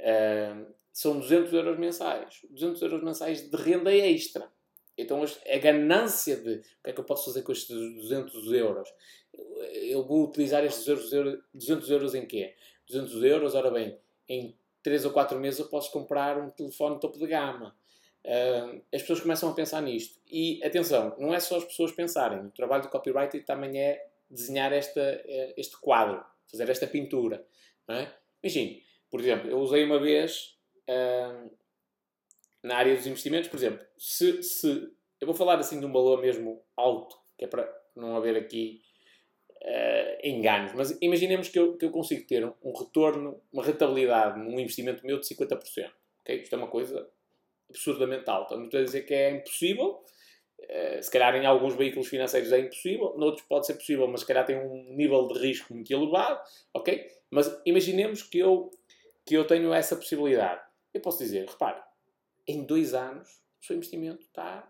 [0.01, 2.41] uh, são 200 euros mensais.
[2.51, 4.51] 200 euros mensais de renda extra.
[4.99, 8.89] Então a ganância de o que é que eu posso fazer com estes 200 euros?
[9.83, 12.57] Eu vou utilizar estes 200 euros em quê?
[12.89, 13.97] 200 euros, ora bem,
[14.29, 17.78] em 3 ou 4 meses eu posso comprar um telefone topo de gama.
[18.29, 20.21] Uh, as pessoas começam a pensar nisto.
[20.31, 22.41] E atenção, não é só as pessoas pensarem.
[22.41, 27.47] O trabalho do copywriter também é desenhar esta, eh, este quadro, fazer esta pintura.
[27.89, 28.09] É?
[28.43, 31.51] Imagine, por exemplo, eu usei uma vez uh,
[32.63, 36.21] na área dos investimentos, por exemplo, se, se eu vou falar assim de um valor
[36.21, 37.67] mesmo alto, que é para
[37.97, 38.83] não haver aqui
[39.63, 44.39] uh, enganos, mas imaginemos que eu, que eu consigo ter um, um retorno, uma rentabilidade
[44.39, 45.91] num investimento meu de 50%.
[46.21, 46.43] Okay?
[46.43, 47.09] Isto é uma coisa
[47.71, 48.57] absurdamente alta.
[48.57, 50.03] Não estou a dizer que é impossível,
[50.61, 54.27] uh, se calhar em alguns veículos financeiros é impossível, noutros pode ser possível, mas se
[54.27, 56.41] calhar tem um nível de risco muito elevado,
[56.75, 57.07] ok?
[57.31, 58.71] Mas imaginemos que eu,
[59.27, 60.63] que eu tenho essa possibilidade.
[60.93, 61.83] Eu posso dizer, repare,
[62.47, 63.29] em dois anos
[63.61, 64.69] o seu investimento está,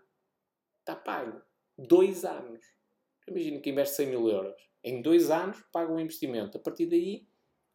[0.81, 1.41] está pago.
[1.77, 2.65] Dois anos.
[3.29, 4.61] Imagina que investe 100 mil euros.
[4.83, 6.57] Em dois anos paga um investimento.
[6.57, 7.27] A partir daí,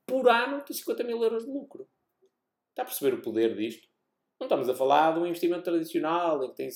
[0.05, 1.87] por ano, tem 50 mil euros de lucro.
[2.69, 3.87] Está a perceber o poder disto?
[4.43, 6.69] Não estamos a falar de um investimento tradicional em que tem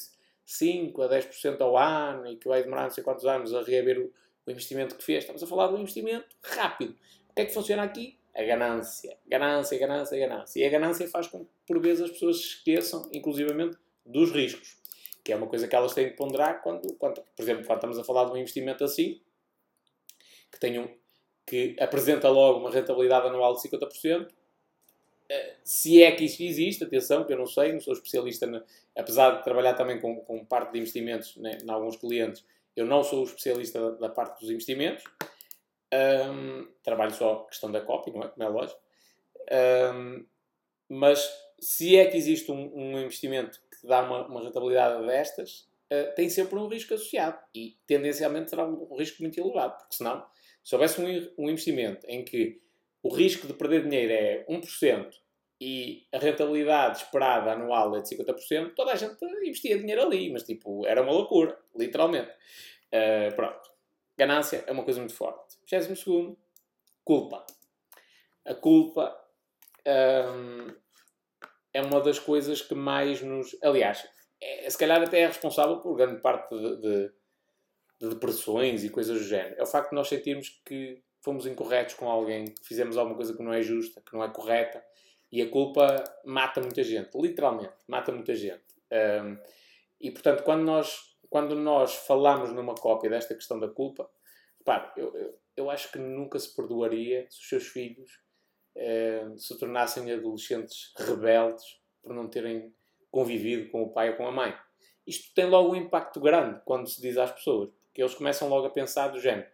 [0.46, 4.00] 5 a 10% ao ano e que vai demorar não sei quantos anos a reaver
[4.00, 4.14] o,
[4.46, 5.26] o investimento que fez.
[5.26, 6.96] Estamos a falar de um investimento rápido.
[7.30, 8.18] O que é que funciona aqui?
[8.34, 9.18] A ganância.
[9.28, 10.60] Ganância, ganância, ganância.
[10.62, 14.78] E a ganância faz com que, por vezes, as pessoas se esqueçam, inclusivamente, dos riscos,
[15.22, 18.00] que é uma coisa que elas têm que ponderar quando, quando por exemplo, quando estamos
[18.00, 19.20] a falar de um investimento assim,
[20.50, 20.88] que, tem um,
[21.46, 24.37] que apresenta logo uma rentabilidade anual de 50%, eh,
[25.64, 28.64] se é que isso existe, atenção, que eu não sei, não sou especialista, na,
[28.96, 33.04] apesar de trabalhar também com, com parte de investimentos né, em alguns clientes, eu não
[33.04, 35.04] sou especialista da, da parte dos investimentos,
[35.94, 38.28] um, trabalho só a questão da copy, não é?
[38.28, 38.80] Como é lógico.
[39.94, 40.26] Um,
[40.90, 41.28] mas
[41.60, 46.30] se é que existe um, um investimento que dá uma, uma rentabilidade destas, uh, tem
[46.30, 50.26] sempre um risco associado e tendencialmente será um risco muito elevado, porque senão,
[50.64, 51.02] se houvesse
[51.38, 52.62] um investimento em que
[53.04, 55.10] o risco de perder dinheiro é 1%
[55.60, 60.44] e a rentabilidade esperada anual é de 50%, toda a gente investia dinheiro ali, mas
[60.44, 62.32] tipo, era uma loucura, literalmente.
[62.88, 63.70] Uh, pronto.
[64.18, 65.58] Ganância é uma coisa muito forte.
[65.70, 66.36] 22
[67.04, 67.46] culpa.
[68.46, 69.18] A culpa
[69.88, 70.74] um,
[71.74, 73.56] é uma das coisas que mais nos.
[73.64, 74.08] Aliás,
[74.42, 77.12] é, se calhar até é responsável por grande parte de, de,
[78.02, 79.56] de, depressões e coisas do género.
[79.58, 83.44] É o facto de nós sentirmos que fomos incorretos com alguém, fizemos alguma coisa que
[83.44, 84.84] não é justa, que não é correta.
[85.32, 88.64] E a culpa mata muita gente, literalmente, mata muita gente.
[88.92, 89.38] Um,
[90.00, 94.10] e portanto, quando nós quando nós falamos numa cópia desta questão da culpa,
[94.64, 98.22] pá, eu, eu, eu, acho que nunca se perdoaria se os seus filhos
[99.38, 101.66] se tornassem adolescentes rebeldes
[102.02, 102.74] por não terem
[103.10, 104.56] convivido com o pai ou com a mãe.
[105.06, 108.68] Isto tem logo um impacto grande quando se diz às pessoas, porque eles começam logo
[108.68, 109.50] a pensar do género,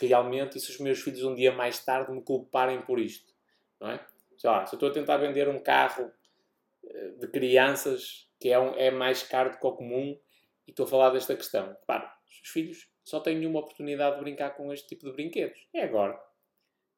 [0.00, 3.32] realmente, e se os meus filhos um dia mais tarde me culparem por isto?
[3.80, 4.06] Não é?
[4.36, 6.10] Sei lá, se eu estou a tentar vender um carro
[6.84, 10.18] eh, de crianças que é, um, é mais caro do que o comum,
[10.66, 11.76] e estou a falar desta questão.
[11.86, 15.58] Claro, os filhos só têm uma oportunidade de brincar com este tipo de brinquedos.
[15.72, 16.18] É agora.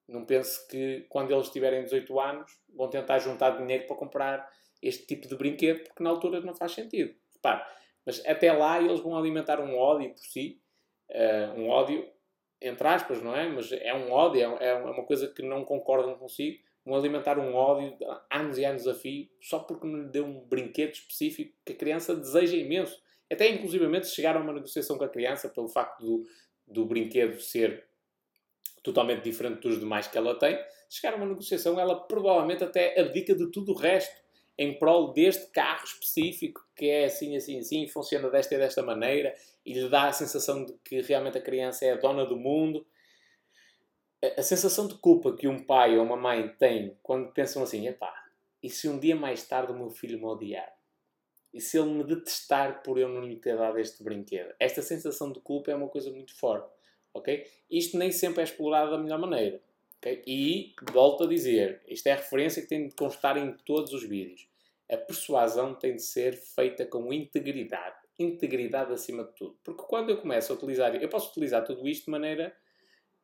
[0.09, 5.05] Não pense que quando eles tiverem 18 anos vão tentar juntar dinheiro para comprar este
[5.07, 7.15] tipo de brinquedo, porque na altura não faz sentido.
[7.35, 7.65] Repare,
[8.05, 10.61] mas até lá eles vão alimentar um ódio por si,
[11.11, 12.09] uh, um ódio,
[12.61, 13.49] entre aspas, não é?
[13.49, 17.55] Mas é um ódio, é, é uma coisa que não concordam consigo, vão alimentar um
[17.55, 17.97] ódio
[18.31, 21.77] anos e anos a fio, só porque não lhe deu um brinquedo específico que a
[21.77, 23.01] criança deseja imenso.
[23.31, 26.25] Até inclusivamente chegaram a uma negociação com a criança pelo facto do,
[26.67, 27.85] do brinquedo ser
[28.83, 30.57] totalmente diferente dos demais que ela tem.
[30.89, 34.15] Chegaram a uma negociação, ela provavelmente até abdica de tudo o resto
[34.57, 39.35] em prol deste carro específico que é assim, assim, assim, funciona desta e desta maneira
[39.67, 42.87] e lhe dá a sensação de que realmente a criança é a dona do mundo.
[44.39, 48.15] A, sensação de culpa que um pai ou uma mãe tem quando pensam assim, epá,
[48.63, 50.77] e se um dia mais tarde o meu filho me odiar?
[51.57, 54.55] e se ele me detestar por eu não lhe ter dado este brinquedo.
[54.61, 56.71] Esta sensação de culpa é uma coisa muito forte,
[57.15, 57.47] ok?
[57.71, 59.59] Isto nem sempre é explorado da melhor maneira,
[59.97, 60.23] ok?
[60.27, 64.05] E, volto a dizer, isto é a referência que tem de constar em todos os
[64.05, 64.47] vídeos.
[64.91, 67.97] A persuasão tem de ser feita com integridade.
[68.19, 69.59] Integridade acima de tudo.
[69.63, 70.95] Porque quando eu começo a utilizar...
[70.95, 72.57] Eu posso utilizar tudo isto de maneira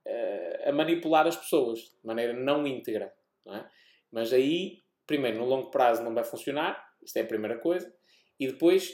[0.06, 1.80] uh, a manipular as pessoas.
[1.80, 3.12] De maneira não íntegra.
[3.44, 3.68] Não é?
[4.10, 6.92] Mas aí, primeiro, no longo prazo não vai funcionar.
[7.02, 7.92] Isto é a primeira coisa.
[8.38, 8.90] E depois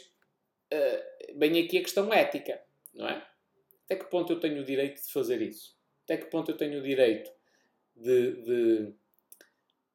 [0.73, 2.63] uh, vem aqui a questão ética,
[2.95, 3.27] não é?
[3.85, 5.75] Até que ponto eu tenho o direito de fazer isso?
[6.05, 7.31] Até que ponto eu tenho o direito
[7.97, 8.95] de, de,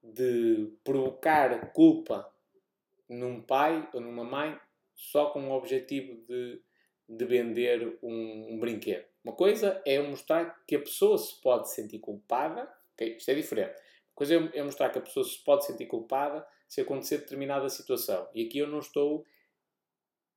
[0.02, 2.28] de provocar culpa
[3.08, 4.60] num pai ou numa mãe
[4.96, 6.62] só com o objetivo de,
[7.08, 9.06] de vender um, um, brinquedo?
[9.24, 13.18] Uma coisa é mostrar que a pessoa se pode sentir culpada, okay?
[13.18, 13.76] isto é diferente.
[14.12, 18.28] Uma coisa é mostrar que a pessoa se pode sentir culpada se acontecer determinada situação.
[18.34, 19.26] E aqui eu não estou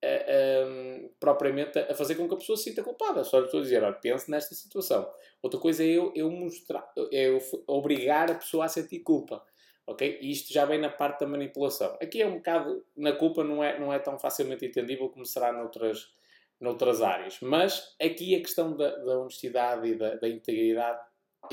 [0.05, 3.25] um, propriamente a fazer com que a pessoa se sinta culpada.
[3.25, 5.11] Só estou a dizer, olha, pense nesta situação.
[5.43, 9.45] Outra coisa é eu, eu mostrar, é eu obrigar a pessoa a sentir culpa.
[9.87, 10.19] Ok?
[10.21, 11.97] E isto já vem na parte da manipulação.
[12.01, 15.53] Aqui é um bocado, na culpa não é, não é tão facilmente entendível como será
[15.53, 16.13] noutras,
[16.61, 17.39] noutras áreas.
[17.41, 21.01] Mas aqui a questão da, da honestidade e da, da integridade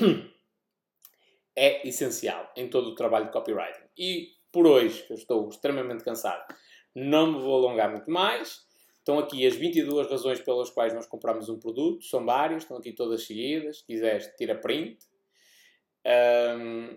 [1.54, 3.84] é essencial em todo o trabalho de copywriting.
[3.96, 6.54] E por hoje, que eu estou extremamente cansado,
[6.94, 8.64] não me vou alongar muito mais.
[8.98, 12.04] Estão aqui as 22 razões pelas quais nós compramos um produto.
[12.04, 13.78] São várias, estão aqui todas seguidas.
[13.78, 14.98] Se quiseres, tira print.
[16.06, 16.96] Um,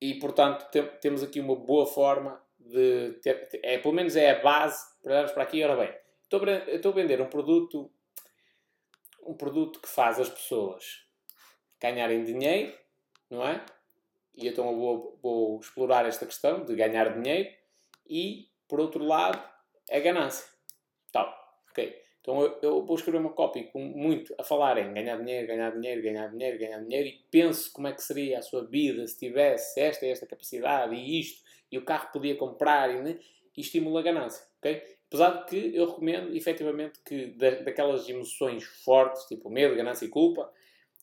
[0.00, 4.42] e, portanto, te, temos aqui uma boa forma de ter, é, pelo menos é a
[4.42, 5.62] base para olharmos para aqui.
[5.62, 7.90] Ora bem, estou a, estou a vender um produto,
[9.26, 11.04] um produto que faz as pessoas
[11.80, 12.76] ganharem dinheiro,
[13.28, 13.64] não é?
[14.34, 17.50] E então eu vou, vou explorar esta questão de ganhar dinheiro
[18.08, 19.42] e por outro lado,
[19.88, 20.46] é ganância.
[21.10, 21.28] Tal.
[21.70, 22.00] Ok.
[22.20, 25.70] Então eu, eu, vou escrever uma copy com muito a falar em ganhar dinheiro, ganhar
[25.70, 29.18] dinheiro, ganhar dinheiro, ganhar dinheiro e penso como é que seria a sua vida se
[29.18, 31.42] tivesse esta esta capacidade e isto
[31.72, 33.18] e o carro podia comprar e, né?
[33.56, 34.44] e estimula a ganância.
[34.58, 34.82] ok?
[35.06, 40.08] Apesar de que eu recomendo, efetivamente, que da, daquelas emoções fortes, tipo medo, ganância e
[40.08, 40.52] culpa,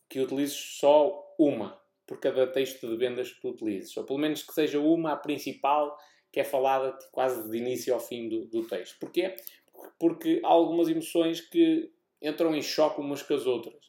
[0.09, 3.95] que utilizes só uma por cada texto de vendas que tu utilizes.
[3.97, 5.97] Ou pelo menos que seja uma a principal
[6.31, 8.97] que é falada quase de início ao fim do, do texto.
[8.99, 9.35] Porquê?
[9.99, 13.87] Porque há algumas emoções que entram em choque umas com as outras.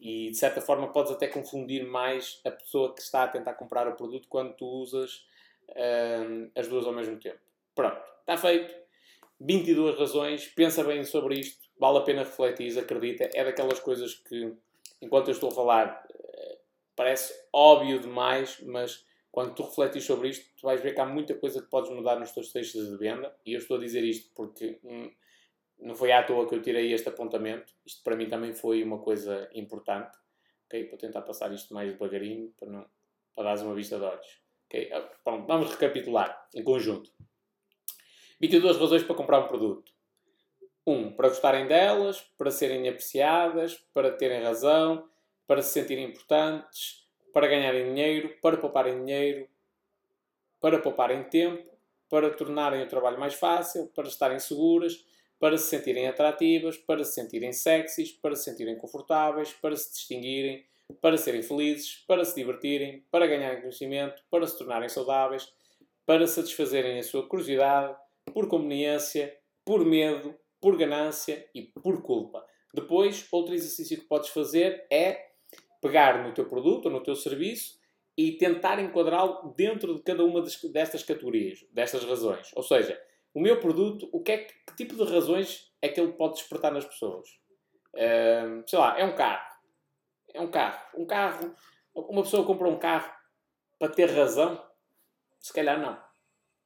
[0.00, 3.88] E de certa forma podes até confundir mais a pessoa que está a tentar comprar
[3.88, 5.26] o produto quando tu usas
[5.70, 7.40] hum, as duas ao mesmo tempo.
[7.74, 8.74] Pronto, está feito.
[9.40, 13.28] 22 razões, pensa bem sobre isto, vale a pena refletir, acredita.
[13.32, 14.52] É daquelas coisas que,
[15.00, 16.58] enquanto eu estou a falar, eh,
[16.96, 21.34] parece óbvio demais, mas quando tu refletes sobre isto, tu vais ver que há muita
[21.34, 23.32] coisa que podes mudar nos teus textos de venda.
[23.46, 25.08] E eu estou a dizer isto porque hum,
[25.80, 27.72] não foi à toa que eu tirei este apontamento.
[27.86, 30.16] Isto para mim também foi uma coisa importante.
[30.66, 30.88] Okay?
[30.88, 32.86] Vou tentar passar isto mais devagarinho para, não,
[33.34, 34.40] para dares uma vista de olhos.
[34.66, 34.90] Okay?
[34.92, 37.10] Ah, vamos recapitular em conjunto.
[38.40, 39.92] 22 razões para comprar um produto.
[40.86, 40.92] 1.
[40.92, 45.08] Um, para gostarem delas, para serem apreciadas, para terem razão,
[45.46, 49.48] para se sentirem importantes, para ganharem dinheiro, para pouparem dinheiro,
[50.60, 51.68] para pouparem tempo,
[52.08, 55.04] para tornarem o trabalho mais fácil, para estarem seguras,
[55.38, 60.64] para se sentirem atrativas, para se sentirem sexys, para se sentirem confortáveis, para se distinguirem,
[61.00, 65.52] para serem felizes, para se divertirem, para ganharem conhecimento, para se tornarem saudáveis,
[66.04, 67.94] para satisfazerem a sua curiosidade,
[68.32, 72.44] por conveniência, por medo, por ganância e por culpa.
[72.74, 75.28] Depois, outro exercício que podes fazer é
[75.80, 77.78] pegar no teu produto ou no teu serviço
[78.16, 82.50] e tentar enquadrá-lo dentro de cada uma destas categorias, destas razões.
[82.54, 83.00] Ou seja,
[83.34, 86.34] o meu produto, o que, é que, que tipo de razões é que ele pode
[86.34, 87.28] despertar nas pessoas?
[87.94, 89.48] Uh, sei lá, é um carro.
[90.34, 90.86] É um carro.
[90.96, 91.54] Um carro.
[91.94, 93.12] Uma pessoa compra um carro
[93.78, 94.62] para ter razão?
[95.40, 95.98] Se calhar não.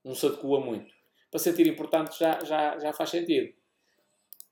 [0.04, 0.92] Não se adequa muito.
[1.30, 3.54] Para sentir importante já, já, já faz sentido.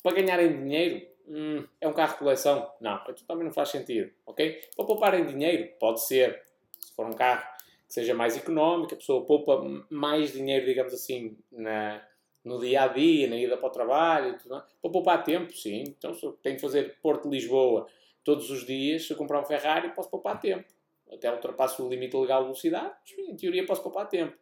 [0.03, 2.73] Para ganharem dinheiro, hum, é um carro de coleção?
[2.81, 4.11] Não, então também não faz sentido.
[4.25, 4.61] Ok?
[4.77, 6.43] Para pouparem dinheiro, pode ser.
[6.79, 7.47] Se for um carro
[7.91, 9.61] seja mais económico, a pessoa poupa
[9.91, 12.01] mais dinheiro, digamos assim, na,
[12.45, 14.63] no dia a dia, na ida para o trabalho, tudo, é?
[14.81, 15.83] para poupar tempo, sim.
[15.89, 17.89] Então, se eu tenho que fazer Porto Lisboa
[18.23, 20.73] todos os dias, se eu comprar um Ferrari, posso poupar tempo.
[21.13, 24.39] Até ultrapasso o limite legal de velocidade, em teoria, posso poupar tempo.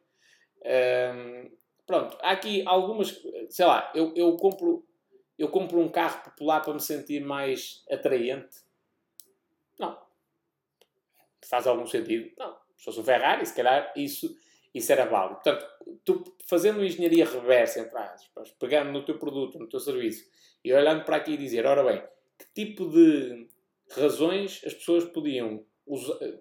[0.62, 1.50] Hum,
[1.86, 3.18] pronto, há aqui algumas,
[3.48, 4.86] sei lá, eu, eu, compro,
[5.38, 8.58] eu compro um carro popular para me sentir mais atraente.
[9.80, 9.98] Não.
[11.48, 12.30] Faz algum sentido?
[12.36, 14.34] Não se fosse um Ferrari, se calhar isso,
[14.72, 15.40] isso era válido.
[15.42, 15.66] Portanto,
[16.04, 20.24] tu fazendo engenharia reversa, entre aspas, pegando no teu produto, no teu serviço,
[20.64, 22.02] e olhando para aqui e dizer, ora bem,
[22.38, 23.48] que tipo de
[23.90, 25.64] razões as pessoas podiam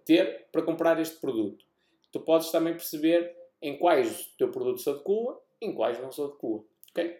[0.05, 1.65] ter para comprar este produto?
[2.11, 6.21] Tu podes também perceber em quais o teu produto se adequa em quais não se
[6.21, 6.63] adequa.
[6.91, 7.17] Ok?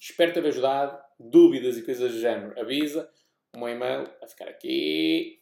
[0.00, 1.00] Espero ter ajudado.
[1.18, 3.10] Dúvidas e coisas do género, avisa.
[3.54, 5.39] Meu e-mail vai ficar aqui.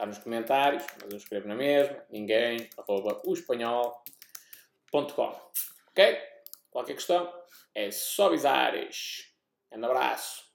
[0.00, 3.92] Está nos comentários, mas eu escrevo na mesma, ninguém, arroba espanhol.com.
[5.90, 6.18] Ok?
[6.70, 7.30] Qualquer questão
[7.74, 9.30] é só avisares.
[9.70, 10.49] Um abraço.